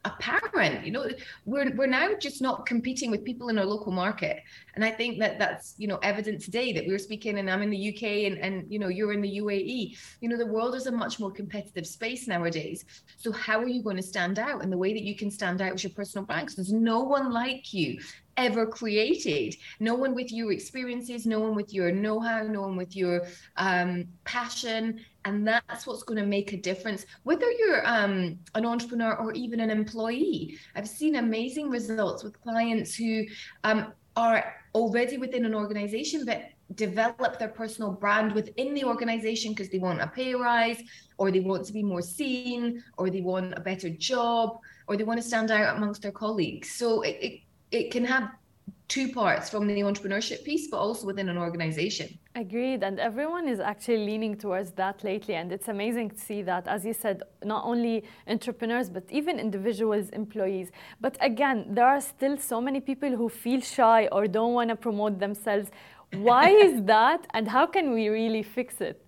apparent 0.06 0.86
you 0.86 0.92
know 0.92 1.10
we're 1.46 1.76
we're 1.76 1.86
now 1.86 2.10
just 2.22 2.42
not 2.42 2.66
competing 2.66 3.12
with 3.12 3.26
people 3.26 3.50
in 3.50 3.60
our 3.60 3.66
local 3.66 3.92
market 3.92 4.42
and 4.76 4.86
i 4.86 4.90
think 4.90 5.20
that 5.20 5.38
that's 5.38 5.76
you 5.78 5.88
know 5.88 5.98
evident 6.04 6.40
today 6.40 6.72
that 6.72 6.88
we're 6.88 6.98
speaking 6.98 7.38
and 7.40 7.50
i'm 7.50 7.62
in 7.62 7.70
the 7.70 7.94
uk 7.94 8.02
and 8.02 8.38
and 8.38 8.66
you 8.72 8.80
know 8.80 8.88
you're 8.88 9.12
in 9.12 9.22
the 9.22 9.40
uae 9.40 9.98
you 10.22 10.30
know 10.30 10.38
the 10.38 10.46
world 10.46 10.74
is 10.74 10.88
a 10.88 10.92
much 10.92 11.20
more 11.20 11.32
competitive 11.32 11.86
space 11.86 12.30
nowadays 12.30 12.86
so 13.18 13.30
how 13.34 13.60
are 13.60 13.68
you 13.68 13.84
going 13.84 13.98
to 13.98 14.02
stand 14.02 14.40
out 14.40 14.64
and 14.64 14.72
the 14.72 14.78
way 14.78 14.94
that 14.94 15.04
you 15.04 15.16
can 15.16 15.30
stand 15.30 15.62
out 15.62 15.74
is 15.74 15.84
your 15.84 15.92
personal 15.92 16.26
brand 16.26 16.50
there's 16.56 16.72
no 16.72 17.02
one 17.02 17.32
like 17.34 17.74
you 17.74 18.00
ever 18.40 18.66
created. 18.66 19.56
No 19.82 19.96
one 19.96 20.16
with 20.16 20.32
your 20.32 20.52
experiences, 20.54 21.26
no 21.26 21.40
one 21.42 21.56
with 21.56 21.74
your 21.74 21.92
know 21.92 22.20
how, 22.22 22.44
no 22.44 22.62
one 22.62 22.78
with 22.78 22.96
your 22.96 23.28
um, 23.58 24.06
passion. 24.24 25.02
And 25.36 25.48
that's 25.48 25.86
what's 25.86 26.04
going 26.04 26.20
to 26.20 26.26
make 26.26 26.54
a 26.54 26.58
difference. 26.58 27.06
Whether 27.24 27.52
you're 27.52 27.88
um, 27.88 28.40
an 28.56 28.66
entrepreneur 28.66 29.16
or 29.16 29.32
even 29.34 29.60
an 29.60 29.70
employee, 29.70 30.58
I've 30.76 30.88
seen 30.88 31.16
amazing 31.16 31.70
results 31.70 32.24
with 32.24 32.42
clients 32.42 32.96
who 32.96 33.26
um, 33.64 33.94
are 34.16 34.56
already 34.76 35.18
within 35.18 35.46
an 35.46 35.56
organization, 35.56 36.26
but 36.26 36.44
develop 36.76 37.40
their 37.40 37.50
personal 37.50 37.92
brand 37.92 38.34
within 38.34 38.74
the 38.74 38.84
organization 38.84 39.54
because 39.54 39.70
they 39.70 39.80
want 39.80 40.02
a 40.02 40.08
pay 40.08 40.36
rise 40.36 40.82
or 41.18 41.32
they 41.32 41.40
want 41.40 41.66
to 41.66 41.74
be 41.74 41.82
more 41.82 42.02
seen 42.02 42.84
or 42.98 43.10
they 43.10 43.22
want 43.22 43.54
a 43.58 43.60
better 43.60 43.90
job 43.90 44.60
or 44.88 44.96
they 44.96 45.04
want 45.04 45.20
to 45.20 45.28
stand 45.28 45.50
out 45.50 45.76
amongst 45.76 46.04
their 46.04 46.12
colleagues 46.12 46.70
so 46.72 47.02
it, 47.02 47.18
it 47.22 47.40
it 47.72 47.92
can 47.92 48.06
have 48.06 48.30
two 48.90 49.08
parts 49.14 49.50
from 49.50 49.68
the 49.68 49.76
entrepreneurship 49.82 50.44
piece, 50.44 50.68
but 50.68 50.78
also 50.78 51.06
within 51.06 51.30
an 51.30 51.38
organization. 51.38 52.18
Agreed. 52.36 52.84
And 52.84 53.00
everyone 53.00 53.48
is 53.48 53.60
actually 53.60 54.06
leaning 54.06 54.36
towards 54.36 54.72
that 54.72 55.04
lately. 55.04 55.36
And 55.36 55.52
it's 55.52 55.68
amazing 55.68 56.10
to 56.10 56.20
see 56.20 56.42
that, 56.42 56.68
as 56.68 56.84
you 56.84 56.94
said, 56.94 57.22
not 57.44 57.64
only 57.66 58.04
entrepreneurs, 58.28 58.90
but 58.90 59.04
even 59.10 59.40
individuals, 59.40 60.10
employees. 60.10 60.72
But 61.00 61.18
again, 61.22 61.68
there 61.70 61.86
are 61.86 62.02
still 62.02 62.38
so 62.38 62.60
many 62.60 62.80
people 62.82 63.16
who 63.16 63.30
feel 63.30 63.62
shy 63.62 64.08
or 64.12 64.28
don't 64.28 64.54
want 64.54 64.70
to 64.72 64.76
promote 64.76 65.20
themselves. 65.20 65.70
Why 66.14 66.50
is 66.50 66.84
that? 66.94 67.28
And 67.36 67.48
how 67.48 67.68
can 67.68 67.94
we 67.94 68.10
really 68.10 68.44
fix 68.44 68.82
it? 68.82 69.06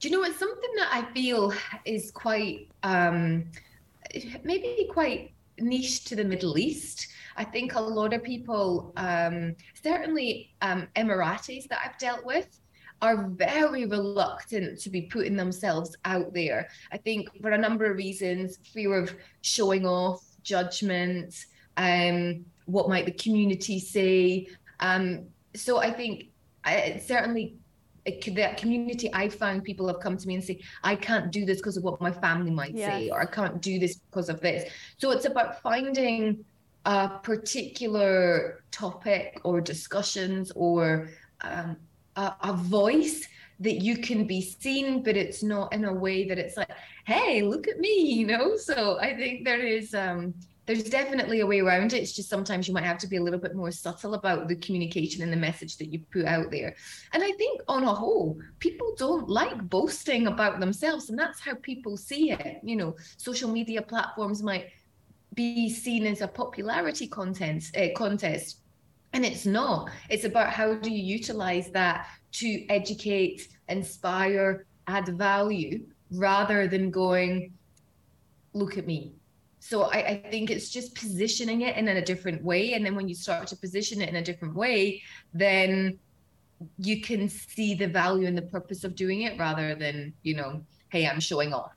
Do 0.00 0.08
you 0.08 0.16
know, 0.16 0.24
it's 0.24 0.38
something 0.40 0.70
that 0.78 0.88
I 0.92 1.02
feel 1.14 1.54
is 1.84 2.10
quite, 2.10 2.68
um, 2.82 3.44
maybe 4.42 4.88
quite 4.90 5.32
niche 5.60 6.04
to 6.06 6.16
the 6.16 6.24
Middle 6.24 6.58
East. 6.58 7.06
I 7.36 7.44
think 7.44 7.74
a 7.74 7.80
lot 7.80 8.12
of 8.12 8.22
people, 8.22 8.92
um, 8.96 9.54
certainly 9.82 10.54
um, 10.62 10.88
Emiratis 10.96 11.68
that 11.68 11.80
I've 11.84 11.98
dealt 11.98 12.24
with, 12.24 12.60
are 13.00 13.28
very 13.30 13.84
reluctant 13.84 14.80
to 14.80 14.90
be 14.90 15.02
putting 15.02 15.36
themselves 15.36 15.96
out 16.04 16.32
there. 16.32 16.68
I 16.92 16.98
think 16.98 17.28
for 17.40 17.50
a 17.50 17.58
number 17.58 17.90
of 17.90 17.96
reasons 17.96 18.58
fear 18.72 18.96
of 18.96 19.14
showing 19.40 19.86
off, 19.86 20.22
judgment, 20.42 21.46
um, 21.76 22.44
what 22.66 22.88
might 22.88 23.06
the 23.06 23.12
community 23.12 23.78
say. 23.80 24.46
Um, 24.80 25.26
so 25.54 25.78
I 25.78 25.90
think 25.90 26.26
I, 26.64 27.00
certainly 27.04 27.56
that 28.34 28.56
community 28.56 29.08
I 29.12 29.28
found 29.28 29.62
people 29.62 29.86
have 29.86 30.00
come 30.00 30.16
to 30.16 30.26
me 30.26 30.34
and 30.34 30.42
say, 30.42 30.60
I 30.82 30.96
can't 30.96 31.30
do 31.30 31.44
this 31.44 31.58
because 31.58 31.76
of 31.76 31.84
what 31.84 32.00
my 32.00 32.10
family 32.10 32.50
might 32.50 32.74
yes. 32.74 32.90
say, 32.90 33.10
or 33.10 33.20
I 33.20 33.26
can't 33.26 33.60
do 33.62 33.78
this 33.78 33.96
because 33.96 34.28
of 34.28 34.40
this. 34.40 34.70
So 34.98 35.10
it's 35.12 35.24
about 35.24 35.62
finding 35.62 36.44
a 36.84 37.08
particular 37.08 38.62
topic 38.70 39.40
or 39.44 39.60
discussions 39.60 40.50
or 40.56 41.08
um, 41.42 41.76
a, 42.16 42.34
a 42.42 42.52
voice 42.52 43.26
that 43.60 43.80
you 43.80 43.96
can 43.96 44.26
be 44.26 44.40
seen, 44.40 45.02
but 45.02 45.16
it's 45.16 45.42
not 45.42 45.72
in 45.72 45.84
a 45.84 45.92
way 45.92 46.26
that 46.26 46.38
it's 46.38 46.56
like, 46.56 46.70
hey, 47.06 47.42
look 47.42 47.68
at 47.68 47.78
me, 47.78 48.12
you 48.12 48.26
know? 48.26 48.56
So 48.56 48.98
I 49.00 49.14
think 49.16 49.44
there 49.44 49.64
is 49.64 49.94
um 49.94 50.34
there's 50.64 50.84
definitely 50.84 51.40
a 51.40 51.46
way 51.46 51.58
around 51.58 51.92
it. 51.92 52.02
It's 52.02 52.12
just 52.12 52.28
sometimes 52.28 52.68
you 52.68 52.74
might 52.74 52.84
have 52.84 52.98
to 52.98 53.08
be 53.08 53.16
a 53.16 53.22
little 53.22 53.40
bit 53.40 53.56
more 53.56 53.72
subtle 53.72 54.14
about 54.14 54.46
the 54.46 54.54
communication 54.56 55.22
and 55.22 55.32
the 55.32 55.36
message 55.36 55.76
that 55.78 55.92
you 55.92 56.00
put 56.12 56.24
out 56.24 56.52
there. 56.52 56.76
And 57.12 57.22
I 57.22 57.32
think 57.32 57.62
on 57.66 57.82
a 57.82 57.92
whole, 57.92 58.38
people 58.60 58.94
don't 58.96 59.28
like 59.28 59.68
boasting 59.68 60.28
about 60.28 60.60
themselves, 60.60 61.10
and 61.10 61.18
that's 61.18 61.40
how 61.40 61.54
people 61.56 61.96
see 61.96 62.30
it. 62.30 62.60
You 62.62 62.76
know, 62.76 62.96
social 63.16 63.50
media 63.50 63.82
platforms 63.82 64.42
might 64.42 64.66
be 65.34 65.68
seen 65.70 66.06
as 66.06 66.20
a 66.20 66.28
popularity 66.28 67.06
content 67.06 67.64
uh, 67.76 67.88
contest, 67.96 68.60
and 69.12 69.24
it's 69.24 69.46
not. 69.46 69.90
It's 70.08 70.24
about 70.24 70.50
how 70.50 70.74
do 70.74 70.90
you 70.90 71.02
utilize 71.02 71.70
that 71.70 72.06
to 72.32 72.66
educate, 72.68 73.48
inspire, 73.68 74.66
add 74.86 75.08
value, 75.18 75.86
rather 76.10 76.66
than 76.68 76.90
going, 76.90 77.52
look 78.52 78.78
at 78.78 78.86
me. 78.86 79.12
So 79.60 79.82
I, 79.82 79.98
I, 79.98 80.30
think 80.30 80.50
it's 80.50 80.70
just 80.70 80.94
positioning 80.96 81.60
it 81.60 81.76
in 81.76 81.86
a 81.86 82.04
different 82.04 82.42
way. 82.42 82.72
And 82.74 82.84
then 82.84 82.96
when 82.96 83.08
you 83.08 83.14
start 83.14 83.46
to 83.48 83.56
position 83.56 84.02
it 84.02 84.08
in 84.08 84.16
a 84.16 84.22
different 84.22 84.56
way 84.56 85.02
then 85.32 85.98
you 86.78 87.00
can 87.00 87.28
see 87.28 87.74
the 87.74 87.86
value 87.86 88.26
and 88.26 88.36
the 88.36 88.42
purpose 88.42 88.84
of 88.84 88.94
doing 88.94 89.22
it 89.22 89.38
rather 89.38 89.74
than 89.74 90.12
you 90.22 90.34
know 90.34 90.62
hey 90.90 91.06
i'm 91.06 91.20
showing 91.20 91.52
off 91.52 91.72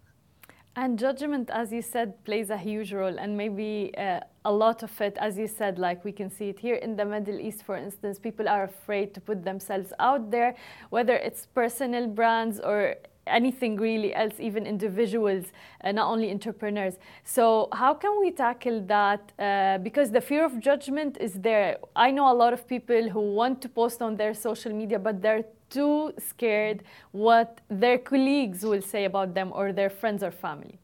and 0.75 0.99
judgment 0.99 1.49
as 1.51 1.71
you 1.71 1.81
said 1.81 2.21
plays 2.25 2.49
a 2.49 2.57
huge 2.57 2.91
role 2.91 3.17
and 3.17 3.35
maybe 3.37 3.93
uh, 3.97 4.19
a 4.43 4.51
lot 4.51 4.83
of 4.83 5.01
it 5.01 5.17
as 5.19 5.37
you 5.37 5.47
said 5.47 5.79
like 5.79 6.03
we 6.03 6.11
can 6.11 6.29
see 6.29 6.49
it 6.49 6.59
here 6.59 6.75
in 6.75 6.95
the 6.95 7.05
middle 7.05 7.39
east 7.39 7.63
for 7.63 7.77
instance 7.77 8.19
people 8.19 8.49
are 8.49 8.63
afraid 8.63 9.13
to 9.13 9.21
put 9.21 9.43
themselves 9.45 9.93
out 9.99 10.31
there 10.31 10.53
whether 10.89 11.15
it's 11.15 11.45
personal 11.47 12.07
brands 12.07 12.59
or 12.59 12.95
anything 13.27 13.75
really 13.77 14.13
else, 14.13 14.33
even 14.39 14.65
individuals, 14.65 15.45
uh, 15.83 15.91
not 15.91 16.07
only 16.07 16.31
entrepreneurs. 16.31 16.99
So 17.23 17.69
how 17.73 17.93
can 17.93 18.19
we 18.19 18.31
tackle 18.31 18.81
that? 18.81 19.31
Uh, 19.39 19.77
because 19.79 20.11
the 20.11 20.21
fear 20.21 20.45
of 20.45 20.59
judgment 20.59 21.17
is 21.19 21.33
there. 21.33 21.77
I 21.95 22.11
know 22.11 22.31
a 22.31 22.35
lot 22.35 22.53
of 22.53 22.67
people 22.67 23.09
who 23.09 23.33
want 23.33 23.61
to 23.63 23.69
post 23.69 24.01
on 24.01 24.15
their 24.15 24.33
social 24.33 24.73
media, 24.73 24.99
but 24.99 25.21
they're 25.21 25.45
too 25.69 26.13
scared 26.17 26.83
what 27.11 27.61
their 27.69 27.97
colleagues 27.97 28.63
will 28.63 28.81
say 28.81 29.05
about 29.05 29.33
them 29.33 29.51
or 29.53 29.73
their 29.73 29.89
friends 29.89 30.23
or 30.23 30.31
family. 30.31 30.79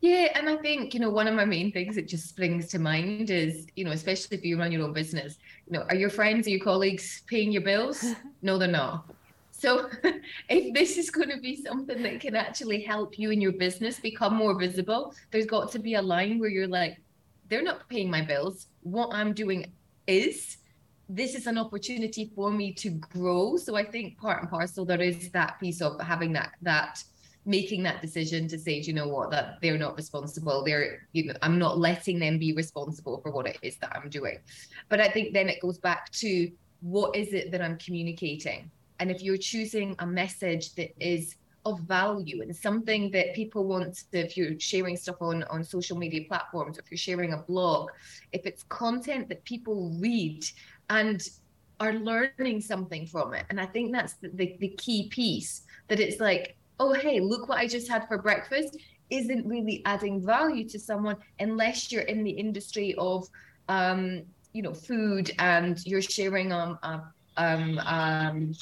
Yeah, 0.00 0.28
and 0.36 0.48
I 0.48 0.56
think, 0.56 0.94
you 0.94 1.00
know, 1.00 1.10
one 1.10 1.26
of 1.26 1.34
my 1.34 1.44
main 1.44 1.72
things 1.72 1.96
that 1.96 2.06
just 2.06 2.28
springs 2.28 2.68
to 2.68 2.78
mind 2.78 3.30
is, 3.30 3.66
you 3.74 3.84
know, 3.84 3.90
especially 3.90 4.36
if 4.36 4.44
you 4.44 4.56
run 4.58 4.70
your 4.70 4.84
own 4.84 4.92
business, 4.92 5.38
you 5.66 5.72
know, 5.76 5.84
are 5.88 5.96
your 5.96 6.10
friends 6.10 6.46
or 6.46 6.50
your 6.50 6.60
colleagues 6.60 7.22
paying 7.26 7.50
your 7.50 7.62
bills? 7.62 8.04
no, 8.42 8.58
they're 8.58 8.68
not. 8.68 9.12
So, 9.50 9.90
if 10.48 10.72
this 10.72 10.98
is 10.98 11.10
going 11.10 11.30
to 11.30 11.40
be 11.40 11.56
something 11.56 12.00
that 12.04 12.20
can 12.20 12.36
actually 12.36 12.80
help 12.80 13.18
you 13.18 13.32
and 13.32 13.42
your 13.42 13.50
business 13.50 13.98
become 13.98 14.36
more 14.36 14.56
visible, 14.56 15.12
there's 15.32 15.46
got 15.46 15.72
to 15.72 15.80
be 15.80 15.94
a 15.94 16.02
line 16.02 16.38
where 16.38 16.48
you're 16.48 16.68
like, 16.68 16.98
they're 17.48 17.62
not 17.62 17.88
paying 17.88 18.08
my 18.08 18.22
bills. 18.22 18.68
What 18.82 19.08
I'm 19.12 19.32
doing 19.32 19.72
is 20.06 20.58
this 21.08 21.34
is 21.34 21.46
an 21.46 21.58
opportunity 21.58 22.30
for 22.34 22.50
me 22.50 22.72
to 22.74 22.90
grow. 22.90 23.56
So 23.56 23.76
I 23.76 23.84
think 23.84 24.18
part 24.18 24.40
and 24.40 24.50
parcel 24.50 24.84
there 24.84 25.00
is 25.00 25.30
that 25.30 25.58
piece 25.58 25.80
of 25.80 26.00
having 26.00 26.32
that 26.34 26.52
that 26.62 27.02
making 27.46 27.82
that 27.82 28.02
decision 28.02 28.46
to 28.46 28.58
say, 28.58 28.78
you 28.80 28.92
know 28.92 29.08
what, 29.08 29.30
that 29.30 29.56
they're 29.62 29.78
not 29.78 29.96
responsible. 29.96 30.62
They're, 30.62 31.06
you 31.12 31.24
know, 31.24 31.34
I'm 31.40 31.58
not 31.58 31.78
letting 31.78 32.18
them 32.18 32.38
be 32.38 32.52
responsible 32.52 33.22
for 33.22 33.30
what 33.30 33.46
it 33.46 33.58
is 33.62 33.78
that 33.78 33.96
I'm 33.96 34.10
doing. 34.10 34.38
But 34.90 35.00
I 35.00 35.08
think 35.08 35.32
then 35.32 35.48
it 35.48 35.58
goes 35.60 35.78
back 35.78 36.12
to 36.12 36.50
what 36.80 37.16
is 37.16 37.32
it 37.32 37.50
that 37.52 37.62
I'm 37.62 37.78
communicating? 37.78 38.70
and 39.00 39.10
if 39.10 39.22
you're 39.22 39.36
choosing 39.36 39.94
a 40.00 40.06
message 40.06 40.74
that 40.74 40.90
is 41.00 41.36
of 41.64 41.80
value 41.80 42.40
and 42.40 42.54
something 42.54 43.10
that 43.10 43.34
people 43.34 43.64
want 43.64 44.04
to, 44.12 44.18
if 44.18 44.36
you're 44.36 44.58
sharing 44.58 44.96
stuff 44.96 45.16
on 45.20 45.42
on 45.44 45.62
social 45.62 45.98
media 45.98 46.24
platforms 46.28 46.78
if 46.78 46.90
you're 46.90 46.98
sharing 46.98 47.32
a 47.32 47.36
blog 47.36 47.90
if 48.32 48.46
it's 48.46 48.62
content 48.64 49.28
that 49.28 49.44
people 49.44 49.92
read 50.00 50.44
and 50.90 51.28
are 51.80 51.92
learning 51.94 52.60
something 52.60 53.06
from 53.06 53.34
it 53.34 53.44
and 53.50 53.60
i 53.60 53.66
think 53.66 53.92
that's 53.92 54.14
the, 54.14 54.28
the, 54.34 54.56
the 54.60 54.68
key 54.70 55.08
piece 55.08 55.62
that 55.88 56.00
it's 56.00 56.20
like 56.20 56.56
oh 56.80 56.92
hey 56.92 57.20
look 57.20 57.48
what 57.48 57.58
i 57.58 57.66
just 57.66 57.88
had 57.88 58.06
for 58.08 58.18
breakfast 58.18 58.76
isn't 59.10 59.46
really 59.46 59.82
adding 59.84 60.20
value 60.20 60.68
to 60.68 60.78
someone 60.78 61.16
unless 61.40 61.90
you're 61.90 62.02
in 62.02 62.24
the 62.24 62.30
industry 62.30 62.94
of 62.98 63.28
um 63.68 64.22
you 64.52 64.62
know 64.62 64.74
food 64.74 65.30
and 65.38 65.84
you're 65.86 66.02
sharing 66.02 66.52
um, 66.52 66.78
uh, 66.82 67.00
um 67.36 67.78
um 67.78 68.54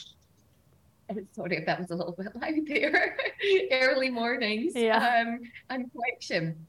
sorry 1.33 1.57
if 1.57 1.67
that 1.67 1.81
was 1.81 1.91
a 1.91 1.95
little 1.95 2.13
bit 2.13 2.35
loud 2.35 2.67
there. 2.67 3.17
Early 3.73 4.11
mornings 4.11 4.73
yeah. 4.75 5.25
um, 5.25 5.41
and 5.71 5.91
collection. 5.93 6.67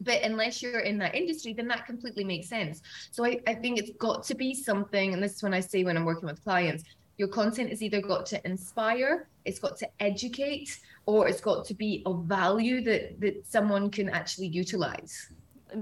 But 0.00 0.22
unless 0.22 0.62
you're 0.62 0.80
in 0.80 0.98
that 0.98 1.14
industry, 1.14 1.52
then 1.52 1.68
that 1.68 1.86
completely 1.86 2.24
makes 2.24 2.48
sense. 2.48 2.82
So 3.10 3.24
I, 3.24 3.38
I 3.46 3.54
think 3.54 3.78
it's 3.78 3.90
got 3.98 4.22
to 4.24 4.34
be 4.34 4.54
something, 4.54 5.12
and 5.12 5.22
this 5.22 5.34
is 5.36 5.42
when 5.42 5.54
I 5.54 5.60
say 5.60 5.84
when 5.84 5.96
I'm 5.96 6.04
working 6.04 6.28
with 6.28 6.42
clients, 6.42 6.84
your 7.20 7.28
content 7.28 7.68
has 7.68 7.82
either 7.82 8.00
got 8.00 8.24
to 8.32 8.36
inspire, 8.46 9.28
it's 9.44 9.58
got 9.58 9.76
to 9.82 9.86
educate, 10.00 10.70
or 11.04 11.28
it's 11.28 11.42
got 11.42 11.66
to 11.66 11.74
be 11.74 12.02
of 12.06 12.24
value 12.24 12.80
that 12.88 13.20
that 13.20 13.34
someone 13.46 13.90
can 13.90 14.08
actually 14.08 14.50
utilize. 14.62 15.14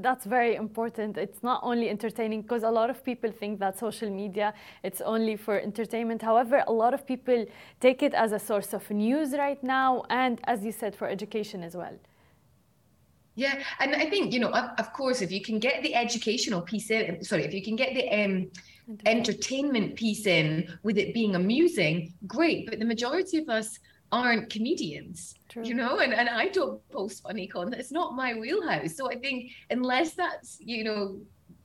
That's 0.06 0.26
very 0.26 0.54
important. 0.56 1.16
It's 1.16 1.42
not 1.50 1.60
only 1.70 1.88
entertaining 1.96 2.42
because 2.42 2.62
a 2.62 2.74
lot 2.80 2.90
of 2.90 2.98
people 3.10 3.30
think 3.40 3.58
that 3.60 3.78
social 3.78 4.10
media 4.10 4.52
it's 4.82 5.00
only 5.14 5.36
for 5.36 5.54
entertainment. 5.70 6.20
However 6.30 6.56
a 6.66 6.74
lot 6.84 6.92
of 6.92 7.06
people 7.12 7.40
take 7.86 8.02
it 8.02 8.14
as 8.24 8.30
a 8.32 8.40
source 8.50 8.70
of 8.78 8.82
news 8.90 9.28
right 9.44 9.62
now 9.62 9.90
and 10.10 10.34
as 10.52 10.58
you 10.66 10.72
said 10.72 10.92
for 11.00 11.06
education 11.08 11.62
as 11.62 11.74
well 11.82 11.96
yeah 13.38 13.62
and 13.78 13.94
i 13.94 14.10
think 14.10 14.32
you 14.32 14.40
know 14.40 14.50
of, 14.50 14.70
of 14.78 14.92
course 14.92 15.22
if 15.22 15.30
you 15.30 15.40
can 15.40 15.58
get 15.58 15.82
the 15.82 15.94
educational 15.94 16.60
piece 16.60 16.90
in 16.90 17.22
sorry 17.22 17.44
if 17.44 17.54
you 17.54 17.62
can 17.62 17.76
get 17.76 17.94
the 17.94 18.04
um 18.10 18.50
entertainment 19.06 19.94
piece 19.94 20.26
in 20.26 20.66
with 20.82 20.98
it 20.98 21.14
being 21.14 21.34
amusing 21.36 22.12
great 22.26 22.68
but 22.68 22.78
the 22.78 22.84
majority 22.84 23.38
of 23.38 23.48
us 23.48 23.78
aren't 24.10 24.50
comedians 24.50 25.34
True. 25.48 25.62
you 25.64 25.74
know 25.74 25.98
and, 25.98 26.12
and 26.12 26.28
i 26.28 26.48
don't 26.48 26.80
post 26.88 27.22
funny 27.22 27.46
content 27.46 27.80
it's 27.80 27.92
not 27.92 28.16
my 28.16 28.34
wheelhouse 28.34 28.96
so 28.96 29.08
i 29.08 29.14
think 29.14 29.52
unless 29.70 30.14
that's 30.14 30.58
you 30.60 30.82
know 30.82 31.20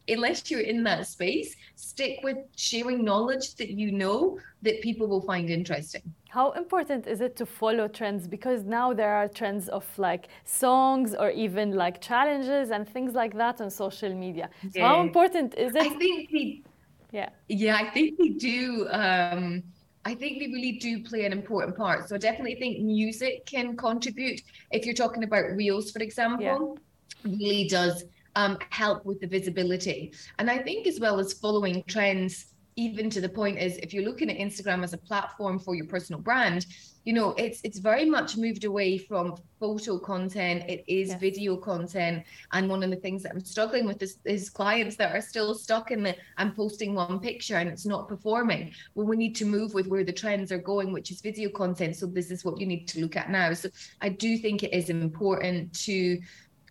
unless 0.10 0.52
you're 0.52 0.60
in 0.74 0.84
that 0.84 1.08
space 1.08 1.56
stick 1.76 2.20
with 2.24 2.38
sharing 2.56 3.04
knowledge 3.04 3.56
that 3.56 3.70
you 3.70 3.92
know 3.92 4.38
that 4.62 4.82
people 4.82 5.08
will 5.08 5.22
find 5.22 5.50
interesting 5.50 6.04
how 6.34 6.52
important 6.64 7.06
is 7.06 7.22
it 7.22 7.36
to 7.36 7.46
follow 7.46 7.88
trends 7.88 8.28
because 8.28 8.64
now 8.64 8.92
there 8.92 9.14
are 9.14 9.28
trends 9.28 9.70
of 9.70 9.86
like 10.00 10.30
songs 10.46 11.14
or 11.14 11.30
even 11.30 11.74
like 11.84 12.02
challenges 12.02 12.72
and 12.72 12.90
things 12.90 13.14
like 13.14 13.34
that 13.44 13.62
on 13.62 13.70
social 13.70 14.14
media 14.26 14.50
so 14.64 14.80
yeah. 14.80 14.88
how 14.88 15.02
important 15.02 15.54
is 15.56 15.76
it 15.76 15.84
i 15.84 15.90
think 15.90 16.32
we 16.32 16.64
yeah 17.12 17.30
yeah 17.50 17.76
i 17.76 17.86
think 17.96 18.18
we 18.20 18.30
do 18.50 18.88
um 18.90 19.64
I 20.06 20.14
think 20.14 20.40
they 20.40 20.48
really 20.48 20.74
do 20.74 21.02
play 21.02 21.24
an 21.24 21.32
important 21.32 21.78
part. 21.78 22.10
So 22.10 22.16
I 22.16 22.18
definitely 22.18 22.56
think 22.56 22.80
music 22.80 23.46
can 23.46 23.78
contribute. 23.78 24.42
If 24.72 24.86
you're 24.86 24.94
talking 24.94 25.24
about 25.24 25.46
reels, 25.56 25.92
for 25.92 26.02
example, 26.04 26.78
yeah. 27.24 27.32
really 27.40 27.70
does 27.70 28.04
um, 28.36 28.58
help 28.70 29.06
with 29.06 29.22
the 29.22 29.28
visibility. 29.28 30.12
And 30.40 30.52
I 30.52 30.58
think 30.58 30.88
as 30.88 31.00
well 31.00 31.22
as 31.22 31.32
following 31.32 31.84
trends, 31.88 32.53
even 32.76 33.10
to 33.10 33.22
the 33.22 33.30
point 33.30 33.60
is 33.60 33.78
if 33.78 33.94
you're 33.94 34.04
looking 34.04 34.30
at 34.30 34.38
Instagram 34.38 34.84
as 34.84 34.94
a 34.94 34.98
platform 34.98 35.60
for 35.60 35.76
your 35.76 35.86
personal 35.86 36.22
brand, 36.22 36.66
you 37.06 37.12
know 37.14 37.34
it's 37.38 37.60
it's 37.64 37.80
very 37.80 38.06
much 38.06 38.38
moved 38.38 38.64
away 38.64 38.98
from 38.98 39.36
photo 39.60 40.00
content. 40.00 40.64
It 40.70 40.84
is 40.88 41.10
yes. 41.10 41.20
video 41.20 41.58
content. 41.58 42.24
And 42.54 42.70
one 42.70 42.82
of 42.84 42.90
the 42.90 42.96
things 42.96 43.24
that 43.24 43.34
i'm 43.34 43.44
struggling 43.44 43.86
with 43.86 44.02
is, 44.02 44.20
is 44.26 44.50
clients 44.50 44.96
that 44.98 45.14
are 45.16 45.22
still 45.22 45.54
stuck 45.54 45.92
in 45.92 46.04
the 46.04 46.16
i'm 46.38 46.54
posting 46.54 46.96
one 46.96 47.20
picture 47.20 47.58
and 47.58 47.70
it's 47.70 47.86
not 47.86 48.08
performing. 48.08 48.72
Well 48.96 49.06
we 49.06 49.18
need 49.18 49.36
to 49.36 49.46
move 49.46 49.74
with 49.74 49.88
where 49.88 50.04
the 50.04 50.14
trends 50.14 50.52
are 50.52 50.58
going 50.58 50.94
which 50.94 51.12
is 51.12 51.22
video 51.22 51.50
content. 51.50 51.96
So 51.96 52.06
this 52.06 52.32
is 52.32 52.46
what 52.46 52.60
you 52.60 52.66
need 52.66 52.88
to 52.90 53.02
look 53.02 53.18
at 53.18 53.30
now. 53.30 53.54
So 53.54 53.70
i 54.02 54.10
do 54.10 54.38
think 54.38 54.64
it 54.64 54.74
is 54.74 54.90
important 54.90 55.74
to 55.86 56.20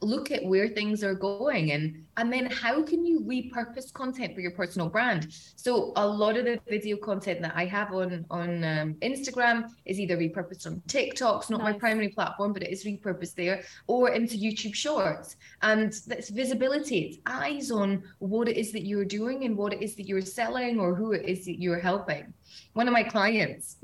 look 0.03 0.31
at 0.31 0.45
where 0.45 0.69
things 0.69 1.03
are 1.03 1.15
going. 1.15 1.73
And 1.73 2.05
and 2.17 2.33
then 2.33 2.47
how 2.47 2.83
can 2.83 3.07
you 3.07 3.21
repurpose 3.21 3.93
content 3.93 4.35
for 4.35 4.41
your 4.41 4.51
personal 4.51 4.89
brand? 4.89 5.29
So 5.57 5.93
a 5.97 6.07
lot 6.07 6.37
of 6.37 6.45
the 6.45 6.61
video 6.69 6.97
content 6.97 7.41
that 7.43 7.53
i 7.55 7.65
have 7.65 7.93
on 7.93 8.25
on 8.31 8.65
um, 8.65 8.95
instagram 9.03 9.69
is 9.85 9.99
either 10.01 10.17
repurposed 10.17 10.67
on 10.67 10.83
tiktok 10.87 11.43
it's 11.43 11.51
not 11.51 11.61
nice. 11.61 11.73
my 11.73 11.79
primary 11.79 12.09
platform 12.09 12.53
but 12.53 12.63
it 12.63 12.71
is 12.71 12.85
repurposed 12.85 13.35
there 13.35 13.63
or 13.87 14.11
into 14.11 14.37
youtube 14.37 14.75
shorts. 14.75 15.37
And 15.63 15.93
that's 16.07 16.31
visibility. 16.31 16.99
It's 17.01 17.19
eyes 17.27 17.71
on 17.71 18.03
what 18.19 18.49
it 18.49 18.57
is 18.57 18.73
that 18.73 18.85
you're 18.85 19.05
doing 19.05 19.45
and 19.45 19.57
what 19.57 19.73
it 19.73 19.83
is 19.83 19.95
that 19.97 20.07
you're 20.07 20.21
selling 20.21 20.79
or 20.81 20.95
who 20.95 21.13
it 21.13 21.25
is 21.25 21.45
that 21.47 21.61
you're 21.61 21.79
helping. 21.79 22.33
One 22.75 22.89
of 22.89 22.93
my 22.93 23.03
clients 23.03 23.77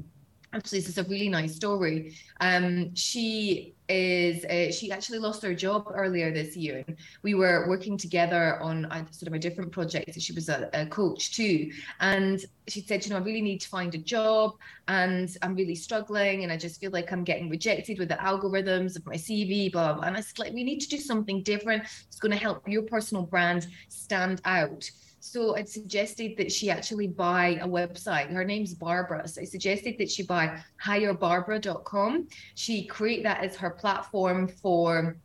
actually 0.54 0.80
this 0.80 0.88
is 0.88 0.98
a 0.98 1.04
really 1.04 1.28
nice 1.28 1.54
story. 1.54 2.14
Um 2.40 2.94
she 2.94 3.74
is 3.88 4.44
uh, 4.44 4.70
she 4.70 4.92
actually 4.92 5.18
lost 5.18 5.42
her 5.42 5.54
job 5.54 5.86
earlier 5.94 6.32
this 6.32 6.56
year 6.56 6.84
we 7.22 7.34
were 7.34 7.66
working 7.68 7.96
together 7.96 8.60
on 8.60 8.84
a, 8.86 9.06
sort 9.10 9.28
of 9.28 9.32
a 9.34 9.38
different 9.38 9.72
project 9.72 10.20
she 10.20 10.32
was 10.32 10.48
a, 10.48 10.68
a, 10.74 10.86
coach 10.86 11.34
too 11.34 11.70
and 12.00 12.44
she 12.66 12.80
said 12.80 13.04
you 13.04 13.10
know 13.10 13.16
i 13.16 13.20
really 13.20 13.40
need 13.40 13.60
to 13.60 13.68
find 13.68 13.94
a 13.94 13.98
job 13.98 14.54
and 14.88 15.36
i'm 15.42 15.54
really 15.54 15.74
struggling 15.74 16.42
and 16.42 16.52
i 16.52 16.56
just 16.56 16.80
feel 16.80 16.90
like 16.90 17.12
i'm 17.12 17.24
getting 17.24 17.48
rejected 17.48 17.98
with 17.98 18.08
the 18.08 18.16
algorithms 18.16 18.96
of 18.96 19.04
my 19.06 19.14
cv 19.14 19.72
blah, 19.72 19.92
blah, 19.92 19.94
blah. 19.94 20.04
and 20.04 20.16
i 20.16 20.20
said 20.20 20.38
like 20.38 20.52
we 20.52 20.64
need 20.64 20.80
to 20.80 20.88
do 20.88 20.98
something 20.98 21.42
different. 21.42 21.84
It's 22.06 22.18
going 22.18 22.32
to 22.32 22.38
help 22.38 22.68
your 22.68 22.82
personal 22.82 23.24
brand 23.24 23.66
stand 23.88 24.40
out 24.44 24.90
so 25.20 25.56
I 25.56 25.64
suggested 25.64 26.36
that 26.36 26.52
she 26.52 26.70
actually 26.70 27.08
buy 27.08 27.58
a 27.60 27.68
website. 27.68 28.32
Her 28.32 28.44
name's 28.44 28.74
Barbara. 28.74 29.26
So 29.26 29.40
I 29.40 29.44
suggested 29.44 29.96
that 29.98 30.10
she 30.10 30.22
buy 30.22 30.60
hirebarbara.com. 30.84 32.28
She 32.54 32.84
create 32.86 33.22
that 33.24 33.42
as 33.42 33.56
her 33.56 33.70
platform 33.70 34.48
for 34.48 35.16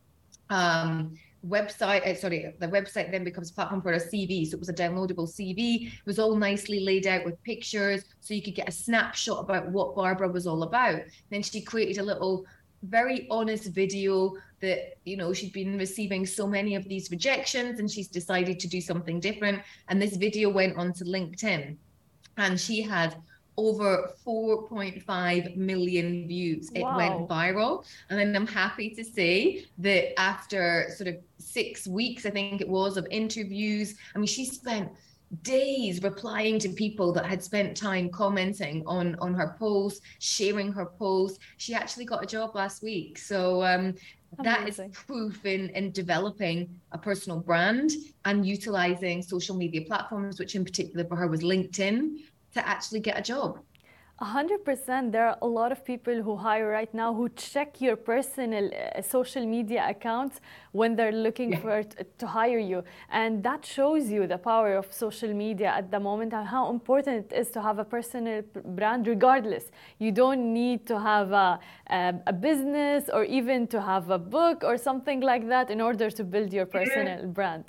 um, 0.50 1.16
website 1.48 2.08
uh, 2.08 2.16
sorry 2.16 2.54
the 2.60 2.68
website 2.68 3.12
then 3.12 3.24
becomes 3.24 3.52
platform 3.52 3.82
for 3.82 3.92
a 3.92 4.00
cv 4.00 4.48
so 4.48 4.56
it 4.56 4.60
was 4.60 4.70
a 4.70 4.74
downloadable 4.74 5.28
cv 5.28 5.88
it 5.88 6.06
was 6.06 6.18
all 6.18 6.38
nicely 6.38 6.80
laid 6.80 7.06
out 7.06 7.26
with 7.26 7.42
pictures 7.44 8.06
so 8.22 8.34
you 8.34 8.42
could 8.42 8.56
get 8.56 8.70
a 8.70 8.72
snapshot 8.72 9.42
about 9.42 9.70
what 9.70 9.94
barbara 9.94 10.30
was 10.30 10.48
all 10.48 10.64
about 10.64 11.02
then 11.32 11.44
she 11.44 11.60
created 11.60 11.98
a 11.98 12.04
little 12.04 12.46
very 12.84 13.28
honest 13.30 13.67
video 13.67 14.36
that 14.62 14.98
you 15.04 15.17
know 15.17 15.34
she'd 15.34 15.54
been 15.54 15.78
receiving 15.78 16.26
so 16.26 16.48
many 16.48 16.76
of 16.76 16.88
these 16.88 17.12
rejections 17.12 17.80
and 17.80 17.89
she's 17.89 18.08
decided 18.08 18.60
to 18.60 18.67
do 18.67 18.82
something 18.82 19.19
different. 19.19 19.62
And 19.89 20.02
this 20.02 20.15
video 20.15 20.50
went 20.50 20.78
onto 20.78 21.06
linkedin. 21.06 21.78
And 22.38 22.60
she 22.60 22.82
had 22.82 23.15
over 23.58 24.12
4.5 24.26 25.56
million 25.56 26.28
views. 26.28 26.72
It 26.74 26.82
wow. 26.82 26.98
went 26.98 27.30
viral. 27.30 27.86
And 28.10 28.17
then 28.19 28.36
i'm 28.36 28.48
happy 28.48 28.89
to 28.91 29.04
say 29.04 29.65
that 29.80 30.19
after 30.19 30.88
sort 30.96 31.10
of 31.10 31.17
six 31.38 31.88
weeks 31.88 32.26
i 32.26 32.30
think 32.30 32.62
it 32.62 32.69
was 32.69 32.98
of 32.98 33.06
interviews 33.12 33.96
i 34.15 34.17
mean 34.17 34.28
she 34.28 34.46
spent 34.46 34.89
days 35.41 36.04
replying 36.04 36.60
to 36.60 36.69
people 36.69 37.12
that 37.13 37.26
had 37.26 37.43
spent 37.43 37.76
time 37.76 38.10
commenting 38.10 38.84
on 38.86 39.15
on 39.19 39.34
her 39.34 39.56
posts 39.58 40.02
sharing 40.19 40.72
her 40.72 40.86
posts. 40.86 41.39
She 41.58 41.74
actually 41.74 42.06
got 42.06 42.24
a 42.24 42.28
job 42.28 42.56
last 42.56 42.84
week. 42.84 43.17
So 43.17 43.63
um 43.63 43.96
that 44.41 44.67
is 44.67 44.82
proof 44.91 45.46
in 45.46 45.69
in 45.69 45.91
developing 45.91 46.69
a 46.91 46.98
personal 46.98 47.39
brand 47.39 47.91
and 48.26 48.46
utilizing 48.46 49.22
social 49.22 49.56
media 49.56 49.82
platforms 49.82 50.39
which 50.39 50.56
in 50.56 50.63
particular 50.63 51.06
for 51.06 51.15
her 51.15 51.28
was 51.28 51.41
linkedin 51.41 52.17
to 52.54 52.67
actually 52.67 53.00
get 53.00 53.17
a 53.17 53.22
job 53.22 53.60
100% 54.21 55.12
there 55.12 55.28
are 55.28 55.38
a 55.41 55.47
lot 55.47 55.71
of 55.71 55.84
people 55.84 56.21
who 56.21 56.36
hire 56.36 56.69
right 56.69 56.93
now 56.93 57.13
who 57.13 57.28
check 57.30 57.82
your 57.82 57.95
personal 57.95 58.69
uh, 58.73 59.02
social 59.02 59.43
media 59.43 59.88
accounts 59.89 60.39
when 60.71 60.95
they're 60.95 61.12
looking 61.12 61.52
yeah. 61.52 61.60
for 61.60 61.84
to 62.19 62.28
hire 62.28 62.60
you 62.60 62.84
and 63.10 63.43
that 63.43 63.65
shows 63.65 64.10
you 64.12 64.28
the 64.28 64.38
power 64.38 64.76
of 64.76 64.93
social 64.93 65.34
media 65.34 65.69
at 65.69 65.89
the 65.89 65.99
moment 65.99 66.32
and 66.32 66.47
how 66.47 66.69
important 66.69 67.32
it 67.32 67.36
is 67.36 67.49
to 67.49 67.60
have 67.60 67.80
a 67.80 67.84
personal 67.84 68.43
brand 68.65 69.08
regardless 69.08 69.71
you 69.97 70.12
don't 70.12 70.54
need 70.54 70.86
to 70.86 70.99
have 70.99 71.32
a, 71.32 71.60
a, 71.89 72.13
a 72.28 72.34
business 72.34 73.10
or 73.12 73.23
even 73.23 73.65
to 73.65 73.82
have 73.82 74.12
a 74.12 74.19
book 74.19 74.63
or 74.63 74.78
something 74.78 75.21
like 75.21 75.47
that 75.47 75.71
in 75.71 75.82
order 75.82 76.12
to 76.12 76.23
build 76.23 76.54
your 76.54 76.67
personal 76.67 77.19
yeah. 77.19 77.26
brand 77.26 77.65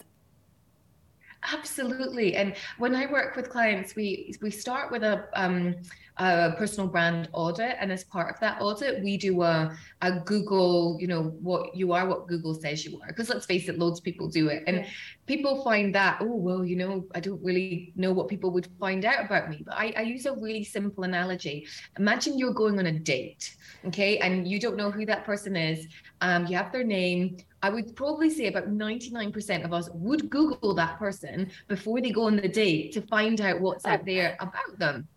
absolutely 1.52 2.36
and 2.36 2.54
when 2.78 2.94
i 2.94 3.10
work 3.10 3.34
with 3.34 3.48
clients 3.48 3.96
we 3.96 4.34
we 4.42 4.50
start 4.50 4.90
with 4.90 5.02
a 5.02 5.26
um, 5.34 5.74
a 6.16 6.52
personal 6.52 6.88
brand 6.88 7.28
audit. 7.32 7.76
And 7.80 7.90
as 7.90 8.04
part 8.04 8.32
of 8.32 8.40
that 8.40 8.60
audit, 8.60 9.02
we 9.02 9.16
do 9.16 9.42
a, 9.42 9.76
a 10.00 10.20
Google, 10.20 10.96
you 11.00 11.08
know, 11.08 11.34
what 11.40 11.74
you 11.74 11.92
are, 11.92 12.06
what 12.06 12.28
Google 12.28 12.54
says 12.54 12.84
you 12.84 13.00
are. 13.00 13.08
Because 13.08 13.28
let's 13.28 13.46
face 13.46 13.68
it, 13.68 13.78
loads 13.78 13.98
of 13.98 14.04
people 14.04 14.28
do 14.28 14.48
it. 14.48 14.62
And 14.66 14.78
yeah. 14.78 14.86
people 15.26 15.64
find 15.64 15.94
that, 15.94 16.18
oh, 16.20 16.36
well, 16.36 16.64
you 16.64 16.76
know, 16.76 17.04
I 17.14 17.20
don't 17.20 17.42
really 17.42 17.92
know 17.96 18.12
what 18.12 18.28
people 18.28 18.50
would 18.52 18.68
find 18.78 19.04
out 19.04 19.24
about 19.24 19.50
me. 19.50 19.62
But 19.64 19.74
I, 19.74 19.92
I 19.96 20.02
use 20.02 20.26
a 20.26 20.34
really 20.34 20.62
simple 20.62 21.04
analogy. 21.04 21.66
Imagine 21.98 22.38
you're 22.38 22.54
going 22.54 22.78
on 22.78 22.86
a 22.86 22.92
date, 22.92 23.56
okay, 23.86 24.18
and 24.18 24.46
you 24.46 24.60
don't 24.60 24.76
know 24.76 24.90
who 24.90 25.04
that 25.06 25.24
person 25.24 25.56
is. 25.56 25.88
Um, 26.20 26.46
you 26.46 26.56
have 26.56 26.70
their 26.70 26.84
name. 26.84 27.38
I 27.60 27.70
would 27.70 27.96
probably 27.96 28.30
say 28.30 28.46
about 28.46 28.68
99% 28.68 29.64
of 29.64 29.72
us 29.72 29.88
would 29.94 30.30
Google 30.30 30.74
that 30.74 30.98
person 30.98 31.50
before 31.66 32.00
they 32.00 32.10
go 32.10 32.24
on 32.24 32.36
the 32.36 32.48
date 32.48 32.92
to 32.92 33.00
find 33.02 33.40
out 33.40 33.60
what's 33.60 33.84
out 33.84 34.04
there 34.04 34.36
about 34.38 34.78
them. 34.78 35.08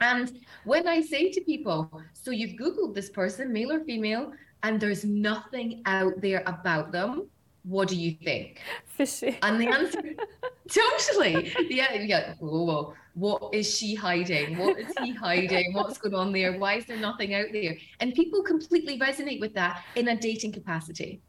And 0.00 0.40
when 0.64 0.88
I 0.88 1.00
say 1.00 1.30
to 1.30 1.40
people, 1.40 2.02
so 2.14 2.30
you've 2.30 2.58
Googled 2.58 2.94
this 2.94 3.10
person, 3.10 3.52
male 3.52 3.72
or 3.72 3.80
female, 3.80 4.32
and 4.62 4.80
there's 4.80 5.04
nothing 5.04 5.82
out 5.86 6.20
there 6.20 6.42
about 6.46 6.92
them, 6.92 7.28
what 7.64 7.88
do 7.88 7.96
you 7.96 8.16
think? 8.24 8.60
Fishy. 8.86 9.38
And 9.42 9.60
the 9.60 9.68
answer, 9.68 10.00
totally. 10.68 11.52
Yeah, 11.68 11.94
yeah. 11.94 12.34
Whoa, 12.38 12.64
whoa. 12.64 12.94
What 13.14 13.54
is 13.54 13.76
she 13.76 13.94
hiding? 13.94 14.56
What 14.56 14.78
is 14.78 14.92
he 15.02 15.12
hiding? 15.12 15.74
What's 15.74 15.98
going 15.98 16.14
on 16.14 16.32
there? 16.32 16.58
Why 16.58 16.76
is 16.76 16.86
there 16.86 16.96
nothing 16.96 17.34
out 17.34 17.46
there? 17.52 17.76
And 18.00 18.14
people 18.14 18.42
completely 18.42 18.98
resonate 18.98 19.40
with 19.40 19.52
that 19.54 19.82
in 19.96 20.08
a 20.08 20.16
dating 20.16 20.52
capacity. 20.52 21.20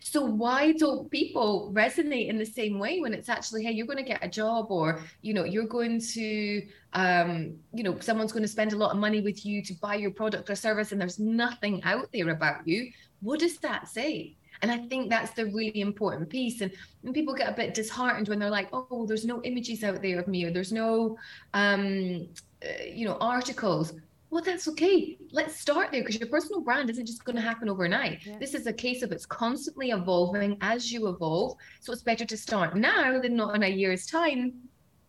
So 0.00 0.24
why 0.24 0.72
don't 0.72 1.10
people 1.10 1.70
resonate 1.74 2.28
in 2.28 2.38
the 2.38 2.46
same 2.46 2.78
way 2.78 3.00
when 3.00 3.12
it's 3.14 3.28
actually, 3.28 3.64
hey, 3.64 3.72
you're 3.72 3.86
going 3.86 3.98
to 3.98 4.02
get 4.02 4.24
a 4.24 4.28
job 4.28 4.66
or, 4.70 5.00
you 5.22 5.34
know, 5.34 5.44
you're 5.44 5.66
going 5.66 6.00
to, 6.00 6.66
um, 6.92 7.56
you 7.72 7.82
know, 7.82 7.98
someone's 8.00 8.32
going 8.32 8.42
to 8.42 8.48
spend 8.48 8.72
a 8.72 8.76
lot 8.76 8.92
of 8.92 8.98
money 8.98 9.20
with 9.20 9.44
you 9.44 9.62
to 9.62 9.74
buy 9.74 9.94
your 9.94 10.10
product 10.10 10.50
or 10.50 10.54
service 10.54 10.92
and 10.92 11.00
there's 11.00 11.18
nothing 11.18 11.82
out 11.84 12.08
there 12.12 12.30
about 12.30 12.66
you. 12.66 12.90
What 13.20 13.40
does 13.40 13.58
that 13.58 13.88
say? 13.88 14.36
And 14.62 14.70
I 14.70 14.78
think 14.88 15.08
that's 15.08 15.32
the 15.32 15.46
really 15.46 15.80
important 15.80 16.28
piece. 16.28 16.60
And, 16.60 16.72
and 17.04 17.14
people 17.14 17.34
get 17.34 17.48
a 17.48 17.52
bit 17.52 17.74
disheartened 17.74 18.28
when 18.28 18.38
they're 18.38 18.50
like, 18.50 18.68
oh, 18.72 19.06
there's 19.06 19.24
no 19.24 19.40
images 19.42 19.84
out 19.84 20.02
there 20.02 20.18
of 20.18 20.28
me 20.28 20.44
or 20.44 20.50
there's 20.50 20.72
no, 20.72 21.16
um, 21.54 22.28
uh, 22.64 22.84
you 22.92 23.06
know, 23.06 23.16
articles 23.20 23.92
well 24.30 24.42
that's 24.42 24.68
okay. 24.68 25.16
Let's 25.32 25.58
start 25.58 25.90
there 25.90 26.02
because 26.02 26.18
your 26.18 26.28
personal 26.28 26.60
brand 26.60 26.90
isn't 26.90 27.06
just 27.06 27.24
going 27.24 27.36
to 27.36 27.42
happen 27.42 27.68
overnight. 27.68 28.20
Yeah. 28.24 28.38
this 28.38 28.54
is 28.54 28.66
a 28.66 28.72
case 28.72 29.02
of 29.02 29.12
it's 29.12 29.26
constantly 29.26 29.90
evolving 29.90 30.56
as 30.60 30.92
you 30.92 31.08
evolve 31.08 31.56
so 31.80 31.92
it's 31.92 32.02
better 32.02 32.24
to 32.24 32.36
start 32.36 32.76
now 32.76 33.20
than 33.20 33.36
not 33.36 33.54
in 33.54 33.62
a 33.62 33.68
year's 33.68 34.06
time 34.06 34.54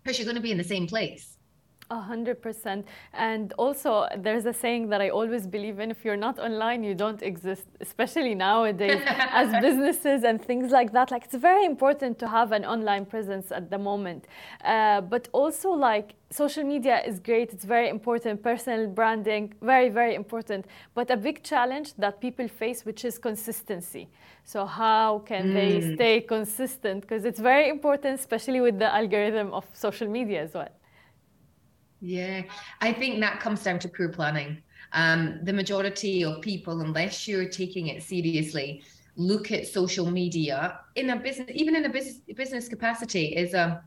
because 0.03 0.17
you're 0.17 0.25
going 0.25 0.35
to 0.35 0.41
be 0.41 0.51
in 0.51 0.57
the 0.57 0.63
same 0.63 0.87
place 0.87 1.37
a 1.91 1.99
hundred 1.99 2.41
percent. 2.41 2.87
And 3.13 3.53
also, 3.57 4.07
there's 4.17 4.45
a 4.45 4.53
saying 4.53 4.89
that 4.89 5.01
I 5.01 5.09
always 5.09 5.47
believe 5.47 5.79
in: 5.79 5.91
if 5.91 6.05
you're 6.05 6.17
not 6.27 6.39
online, 6.39 6.83
you 6.83 6.95
don't 6.95 7.21
exist. 7.21 7.65
Especially 7.81 8.35
nowadays, 8.35 9.01
as 9.07 9.49
businesses 9.61 10.23
and 10.23 10.43
things 10.43 10.71
like 10.71 10.91
that. 10.93 11.11
Like 11.11 11.25
it's 11.25 11.35
very 11.35 11.65
important 11.65 12.19
to 12.19 12.27
have 12.27 12.51
an 12.51 12.65
online 12.65 13.05
presence 13.05 13.51
at 13.51 13.69
the 13.69 13.77
moment. 13.77 14.25
Uh, 14.63 15.01
but 15.01 15.27
also, 15.31 15.71
like 15.71 16.15
social 16.29 16.63
media 16.63 17.01
is 17.05 17.19
great. 17.19 17.53
It's 17.53 17.65
very 17.65 17.89
important. 17.89 18.43
Personal 18.43 18.87
branding, 18.87 19.53
very 19.61 19.89
very 19.89 20.15
important. 20.15 20.65
But 20.93 21.09
a 21.11 21.17
big 21.17 21.43
challenge 21.43 21.93
that 21.97 22.21
people 22.21 22.47
face, 22.47 22.85
which 22.85 23.05
is 23.05 23.17
consistency. 23.17 24.09
So 24.43 24.65
how 24.65 25.19
can 25.25 25.49
mm. 25.49 25.53
they 25.53 25.95
stay 25.95 26.21
consistent? 26.21 27.01
Because 27.01 27.23
it's 27.25 27.39
very 27.39 27.69
important, 27.69 28.19
especially 28.19 28.61
with 28.61 28.79
the 28.79 28.91
algorithm 28.93 29.53
of 29.53 29.65
social 29.73 30.07
media 30.07 30.41
as 30.41 30.53
well. 30.53 30.69
Yeah, 32.01 32.43
I 32.81 32.93
think 32.93 33.19
that 33.19 33.39
comes 33.39 33.63
down 33.63 33.79
to 33.79 33.89
poor 33.89 34.09
planning. 34.09 34.61
Um, 34.93 35.39
the 35.43 35.53
majority 35.53 36.23
of 36.23 36.41
people, 36.41 36.81
unless 36.81 37.27
you're 37.27 37.49
taking 37.49 37.87
it 37.87 38.01
seriously, 38.03 38.83
look 39.15 39.51
at 39.51 39.67
social 39.67 40.09
media 40.09 40.79
in 40.95 41.09
a 41.09 41.15
business, 41.17 41.49
even 41.53 41.75
in 41.75 41.85
a 41.85 41.89
business 41.89 42.21
business 42.35 42.69
capacity, 42.69 43.35
is 43.35 43.53
a 43.53 43.83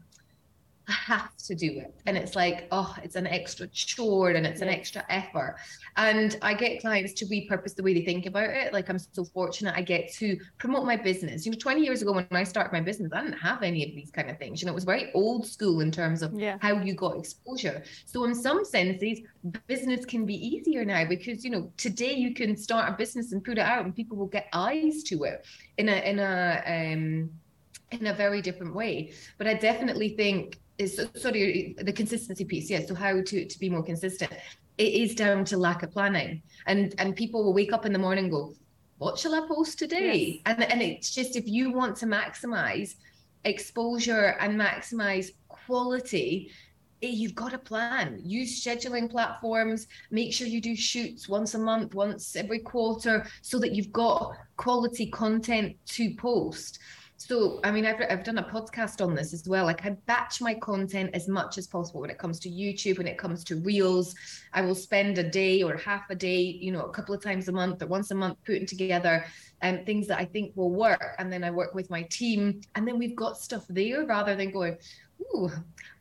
I 0.89 0.93
have 0.93 1.37
to 1.37 1.55
do 1.55 1.71
it. 1.79 1.95
And 2.07 2.17
it's 2.17 2.35
like, 2.35 2.67
oh, 2.73 2.95
it's 3.03 3.15
an 3.15 3.27
extra 3.27 3.69
chore 3.69 4.31
and 4.31 4.47
it's 4.47 4.63
an 4.63 4.69
extra 4.69 5.05
effort. 5.09 5.57
And 5.97 6.37
I 6.43 6.55
get 6.55 6.81
clients 6.81 7.13
to 7.15 7.27
repurpose 7.27 7.75
the 7.75 7.83
way 7.83 7.95
they 7.95 8.05
think 8.05 8.27
about 8.27 8.51
it. 8.51 8.73
Like 8.73 8.89
I'm 8.89 8.99
so 8.99 9.25
fortunate 9.25 9.75
I 9.77 9.83
get 9.83 10.13
to 10.15 10.37
promote 10.59 10.85
my 10.85 10.97
business. 10.97 11.47
You 11.47 11.53
know, 11.53 11.59
20 11.59 11.83
years 11.83 12.03
ago 12.03 12.13
when 12.13 12.27
I 12.33 12.45
started 12.45 12.73
my 12.73 12.81
business, 12.81 13.13
I 13.13 13.23
didn't 13.23 13.39
have 13.39 13.63
any 13.63 13.85
of 13.89 13.95
these 13.95 14.11
kind 14.11 14.29
of 14.29 14.39
things. 14.39 14.61
You 14.61 14.67
know, 14.67 14.73
it 14.73 14.75
was 14.75 14.85
very 14.85 15.13
old 15.15 15.47
school 15.47 15.81
in 15.81 15.93
terms 15.93 16.23
of 16.23 16.39
yeah. 16.39 16.57
how 16.61 16.81
you 16.81 16.95
got 16.95 17.17
exposure. 17.17 17.85
So 18.07 18.25
in 18.25 18.35
some 18.35 18.65
senses, 18.65 19.21
business 19.69 20.05
can 20.05 20.27
be 20.27 20.35
easier 20.35 20.85
now 20.85 21.05
because, 21.05 21.45
you 21.45 21.51
know, 21.51 21.71
today 21.77 22.15
you 22.15 22.35
can 22.35 22.57
start 22.57 22.93
a 22.93 22.97
business 22.97 23.33
and 23.33 23.45
put 23.45 23.59
it 23.59 23.61
out 23.63 23.85
and 23.85 23.95
people 23.95 24.17
will 24.17 24.27
get 24.27 24.49
eyes 24.53 25.03
to 25.05 25.25
it 25.25 25.45
in 25.79 25.89
a 25.89 25.97
in 26.09 26.19
a 26.19 26.63
um 26.67 27.31
in 27.93 28.07
a 28.07 28.15
very 28.15 28.43
different 28.43 28.75
way. 28.75 29.13
But 29.39 29.47
I 29.47 29.55
definitely 29.55 30.11
think 30.11 30.59
is 30.83 31.01
sorry 31.15 31.75
the 31.79 31.93
consistency 31.93 32.45
piece 32.45 32.69
yeah 32.69 32.81
so 32.87 32.95
how 32.95 33.21
to 33.23 33.47
to 33.47 33.59
be 33.59 33.71
more 33.71 33.83
consistent. 33.83 34.33
It 34.79 34.93
is 34.95 35.15
down 35.15 35.45
to 35.47 35.57
lack 35.57 35.83
of 35.83 35.91
planning. 35.93 36.43
And 36.67 36.95
and 36.99 37.17
people 37.17 37.45
will 37.45 37.55
wake 37.55 37.73
up 37.73 37.87
in 37.87 37.93
the 37.93 37.99
morning 37.99 38.25
and 38.25 38.33
go 38.33 38.55
what 38.99 39.19
shall 39.19 39.35
i 39.35 39.47
post 39.49 39.79
today? 39.79 40.43
Yes. 40.47 40.57
and 40.59 40.65
and 40.73 40.83
it's 40.83 41.15
just 41.15 41.37
if 41.37 41.47
you 41.47 41.73
want 41.73 41.97
to 41.99 42.07
maximize 42.07 42.95
exposure 43.45 44.37
and 44.41 44.61
maximize 44.61 45.31
quality 45.49 46.51
eh, 47.03 47.09
you've 47.09 47.35
got 47.35 47.53
a 47.53 47.59
plan. 47.59 48.21
Use 48.23 48.63
scheduling 48.63 49.11
platforms. 49.11 49.89
Make 50.11 50.33
sure 50.33 50.47
you 50.47 50.61
do 50.61 50.77
shoots 50.77 51.29
once 51.29 51.55
a 51.55 51.59
month 51.59 51.95
once 51.95 52.37
every 52.37 52.61
quarter 52.61 53.27
so 53.41 53.59
that 53.59 53.73
you've 53.75 53.93
got 53.93 54.37
quality 54.57 55.07
content 55.07 55.77
to 55.87 56.15
post 56.15 56.79
so, 57.29 57.61
I 57.63 57.71
mean, 57.71 57.87
I've, 57.87 58.01
I've 58.11 58.25
done 58.25 58.39
a 58.39 58.43
podcast 58.43 59.01
on 59.01 59.15
this 59.15 59.33
as 59.33 59.49
well. 59.49 59.65
Like, 59.65 59.87
I 59.87 59.91
batch 60.07 60.41
my 60.41 60.55
content 60.55 61.11
as 61.15 61.29
much 61.29 61.57
as 61.57 61.69
possible 61.69 62.01
when 62.01 62.11
it 62.11 62.19
comes 62.19 62.41
to 62.41 62.51
YouTube, 62.51 62.99
when 62.99 63.07
it 63.07 63.17
comes 63.17 63.45
to 63.45 63.61
Reels. 63.61 64.17
I 64.53 64.63
will 64.63 64.75
spend 64.75 65.19
a 65.19 65.23
day 65.23 65.63
or 65.63 65.77
half 65.77 66.11
a 66.11 66.17
day, 66.17 66.41
you 66.41 66.73
know, 66.73 66.83
a 66.83 66.91
couple 66.91 67.15
of 67.15 67.23
times 67.23 67.47
a 67.47 67.53
month 67.53 67.81
or 67.81 67.87
once 67.87 68.11
a 68.11 68.17
month 68.17 68.39
putting 68.45 68.67
together 68.67 69.25
um, 69.63 69.85
things 69.85 70.09
that 70.09 70.19
I 70.19 70.25
think 70.25 70.57
will 70.57 70.73
work. 70.73 71.15
And 71.19 71.33
then 71.33 71.45
I 71.45 71.53
work 71.53 71.77
with 71.77 71.91
my 71.91 72.03
team. 72.11 72.61
And 72.75 72.89
then 72.89 72.99
we've 72.99 73.15
got 73.15 73.39
stuff 73.39 73.67
there 73.69 74.05
rather 74.05 74.35
than 74.35 74.51
going, 74.51 74.77
ooh, 75.21 75.49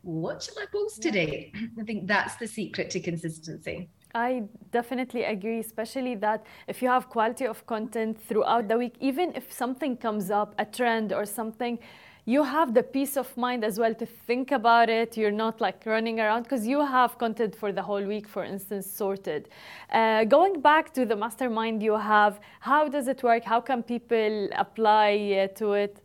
what 0.02 0.42
shall 0.42 0.58
I 0.58 0.66
post 0.72 1.04
today? 1.04 1.54
I 1.80 1.84
think 1.84 2.08
that's 2.08 2.36
the 2.38 2.48
secret 2.48 2.90
to 2.90 3.00
consistency. 3.00 3.90
I 4.14 4.44
definitely 4.72 5.24
agree, 5.24 5.60
especially 5.60 6.16
that 6.16 6.46
if 6.68 6.82
you 6.82 6.90
have 6.90 7.10
quality 7.10 7.46
of 7.46 7.66
content 7.66 8.22
throughout 8.28 8.68
the 8.68 8.78
week, 8.78 8.96
even 9.00 9.34
if 9.36 9.52
something 9.52 9.96
comes 9.96 10.30
up, 10.30 10.54
a 10.58 10.66
trend 10.66 11.14
or 11.14 11.26
something, 11.26 11.80
you 12.26 12.44
have 12.44 12.74
the 12.74 12.84
peace 12.84 13.18
of 13.18 13.36
mind 13.36 13.64
as 13.64 13.80
well 13.80 13.96
to 13.96 14.06
think 14.06 14.52
about 14.52 14.90
it. 14.90 15.18
You're 15.18 15.32
not 15.32 15.60
like 15.60 15.84
running 15.86 16.20
around 16.20 16.44
because 16.44 16.68
you 16.68 16.86
have 16.86 17.18
content 17.18 17.56
for 17.56 17.72
the 17.72 17.82
whole 17.82 18.04
week, 18.04 18.28
for 18.28 18.44
instance, 18.44 18.86
sorted. 18.86 19.50
Uh, 19.92 20.26
going 20.26 20.62
back 20.62 20.94
to 20.94 21.06
the 21.06 21.16
mastermind 21.16 21.82
you 21.82 21.98
have, 21.98 22.40
how 22.60 22.88
does 22.88 23.08
it 23.08 23.24
work? 23.24 23.44
How 23.44 23.60
can 23.60 23.82
people 23.82 24.50
apply 24.56 25.50
uh, 25.50 25.58
to 25.58 25.74
it? 25.74 26.01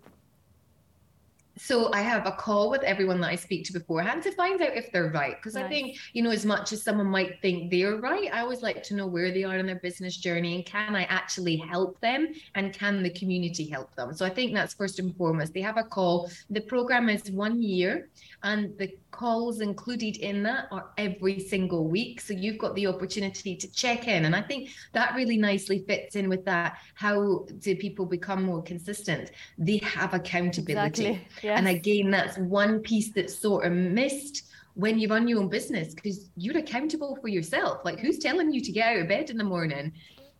So 1.59 1.93
I 1.93 2.03
have 2.03 2.27
a 2.27 2.33
call 2.33 2.71
with 2.71 2.83
everyone 2.83 3.21
that 3.23 3.31
I 3.31 3.37
speak 3.37 3.65
to 3.67 3.73
beforehand 3.73 4.23
to 4.25 4.33
find 4.33 4.61
out 4.61 4.77
if 4.77 4.93
they're 4.93 5.11
right. 5.11 5.37
Because 5.37 5.55
nice. 5.55 5.65
I 5.65 5.69
think, 5.69 5.97
you 6.13 6.23
know, 6.23 6.31
as 6.31 6.45
much 6.45 6.73
as 6.73 6.83
someone 6.83 7.07
might 7.07 7.41
think 7.41 7.71
they're 7.71 7.97
right, 7.97 8.33
I 8.33 8.41
always 8.41 8.63
like 8.63 8.83
to 8.85 8.95
know 8.95 9.07
where 9.07 9.31
they 9.33 9.45
are 9.45 9.57
in 9.57 9.67
their 9.67 9.81
business 9.81 10.17
journey 10.17 10.57
and 10.57 10.67
can 10.67 10.95
I 10.95 11.05
actually 11.05 11.57
help 11.57 11.99
them 12.01 12.29
and 12.55 12.73
can 12.73 13.03
the 13.03 13.11
community 13.11 13.69
help 13.69 13.95
them? 13.95 14.15
So 14.15 14.27
I 14.27 14.31
think 14.31 14.55
that's 14.55 14.75
first 14.75 14.99
and 14.99 15.17
foremost. 15.17 15.55
They 15.55 15.63
have 15.63 15.79
a 15.79 15.85
call. 15.85 16.31
The 16.51 16.61
program 16.61 17.09
is 17.09 17.31
one 17.31 17.63
year 17.63 18.09
and 18.43 18.77
the 18.79 18.95
calls 19.11 19.61
included 19.61 20.19
in 20.19 20.43
that 20.43 20.69
are 20.71 20.91
every 20.99 21.41
single 21.41 21.89
week. 21.89 22.21
So 22.21 22.35
you've 22.35 22.59
got 22.59 22.75
the 22.75 22.87
opportunity 22.87 23.57
to 23.57 23.73
check 23.73 24.09
in. 24.09 24.27
And 24.27 24.37
I 24.37 24.43
think 24.43 24.71
that 24.93 25.15
really 25.15 25.39
nicely 25.39 25.85
fits 25.89 26.17
in 26.17 26.29
with 26.29 26.45
that. 26.45 26.79
How 26.95 27.47
do 27.61 27.77
people 27.77 28.05
become 28.05 28.43
more 28.43 28.63
consistent? 28.63 29.31
They 29.57 29.79
have 29.79 30.13
accountability. 30.13 31.07
Exactly. 31.07 31.46
Yes. 31.47 31.59
And 31.61 31.69
again, 31.69 32.11
that's 32.11 32.37
one 32.39 32.81
piece 32.81 33.13
that's 33.13 33.39
sort 33.39 33.67
of 33.67 33.73
missed 33.73 34.49
when 34.75 34.99
you 34.99 35.07
run 35.07 35.29
your 35.29 35.39
own 35.39 35.49
business 35.49 35.95
because 35.95 36.29
you're 36.37 36.59
accountable 36.59 37.17
for 37.23 37.29
yourself. 37.29 37.85
Like 37.85 38.01
who's 38.01 38.19
telling 38.19 38.53
you 38.53 38.61
to 38.61 38.73
get 38.73 38.97
out 38.97 39.03
of 39.03 39.07
bed 39.07 39.31
in 39.31 39.37
the 39.37 39.45
morning? 39.45 39.93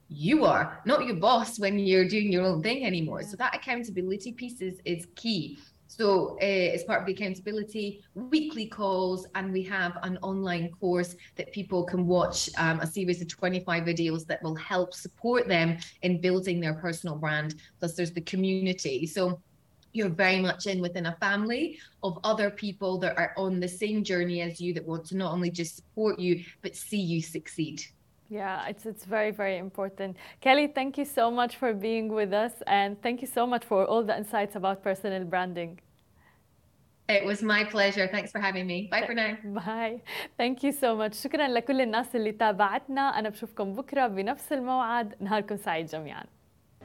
You 0.09 0.45
are, 0.45 0.83
not 0.85 1.07
your 1.07 1.15
boss 1.15 1.61
when 1.61 1.79
you're 1.79 2.09
doing 2.09 2.33
your 2.33 2.45
own 2.45 2.61
thing 2.61 2.85
anymore. 2.85 3.23
So 3.23 3.37
that 3.37 3.55
accountability 3.55 4.33
piece 4.33 4.61
is, 4.61 4.81
is 4.85 5.07
key. 5.15 5.59
So, 5.87 6.37
uh, 6.43 6.75
as 6.75 6.83
part 6.83 7.03
of 7.03 7.07
the 7.07 7.13
accountability, 7.13 8.03
weekly 8.17 8.67
calls, 8.67 9.29
and 9.37 9.53
we 9.53 9.63
have 9.63 9.97
an 10.03 10.19
online 10.21 10.73
course 10.73 11.15
that 11.37 11.53
people 11.53 11.85
can 11.85 12.09
watch 12.09 12.51
um, 12.59 12.81
a 12.81 12.87
series 12.89 13.23
of 13.23 13.29
25 13.29 13.85
videos 13.85 14.27
that 14.27 14.43
will 14.43 14.57
help 14.57 14.93
support 14.93 15.47
them 15.47 15.79
in 16.03 16.21
building 16.21 16.59
their 16.59 16.75
personal 16.75 17.15
brand. 17.15 17.55
Plus, 17.79 17.95
there's 17.95 18.11
the 18.11 18.21
community. 18.23 19.07
So, 19.07 19.41
you're 19.96 20.10
very 20.10 20.40
much 20.40 20.68
in 20.68 20.82
within 20.82 21.06
a 21.08 21.16
family 21.26 21.78
of 22.02 22.18
other 22.24 22.50
people 22.50 22.98
that 23.00 23.18
are 23.18 23.34
on 23.38 23.60
the 23.60 23.68
same 23.68 24.04
journey 24.04 24.42
as 24.42 24.62
you 24.62 24.74
that 24.74 24.86
want 24.86 25.04
to 25.06 25.18
not 25.18 25.34
only 25.34 25.52
just 25.62 25.76
support 25.76 26.20
you, 26.20 26.44
but 26.62 26.76
see 26.76 27.04
you 27.14 27.22
succeed. 27.22 27.82
Yeah, 28.30 28.70
it's 28.72 28.86
it's 28.86 29.06
very 29.18 29.32
very 29.32 29.58
important. 29.58 30.12
Kelly, 30.40 30.68
thank 30.68 30.98
you 30.98 31.08
so 31.20 31.26
much 31.30 31.54
for 31.62 31.74
being 31.74 32.08
with 32.20 32.32
us, 32.46 32.54
and 32.80 32.90
thank 33.02 33.18
you 33.24 33.28
so 33.28 33.44
much 33.46 33.64
for 33.66 33.80
all 33.92 34.04
the 34.10 34.16
insights 34.22 34.56
about 34.56 34.78
personal 34.90 35.24
branding. 35.26 35.74
It 37.10 37.26
was 37.26 37.40
my 37.44 37.62
pleasure. 37.66 38.08
Thanks 38.08 38.32
for 38.32 38.40
having 38.40 38.66
me. 38.66 38.88
Bye 38.90 39.06
for 39.06 39.14
now. 39.14 39.34
Bye. 39.44 40.02
Thank 40.38 40.64
you 40.64 40.72
so 40.72 40.96
much. 40.96 41.14
شكرا 41.14 41.48
لكل 41.48 41.82
الناس 41.82 42.16
اللي 42.16 42.32
تابعتنا. 42.32 43.02
أنا 43.02 43.30
بشوفكم 43.30 43.74
بكرة 43.74 44.08
بنفس 44.08 44.52
الموعد. 44.52 45.16
نهاركم 45.20 45.58
سعيد 45.58 45.86
جميعا. 45.86 46.24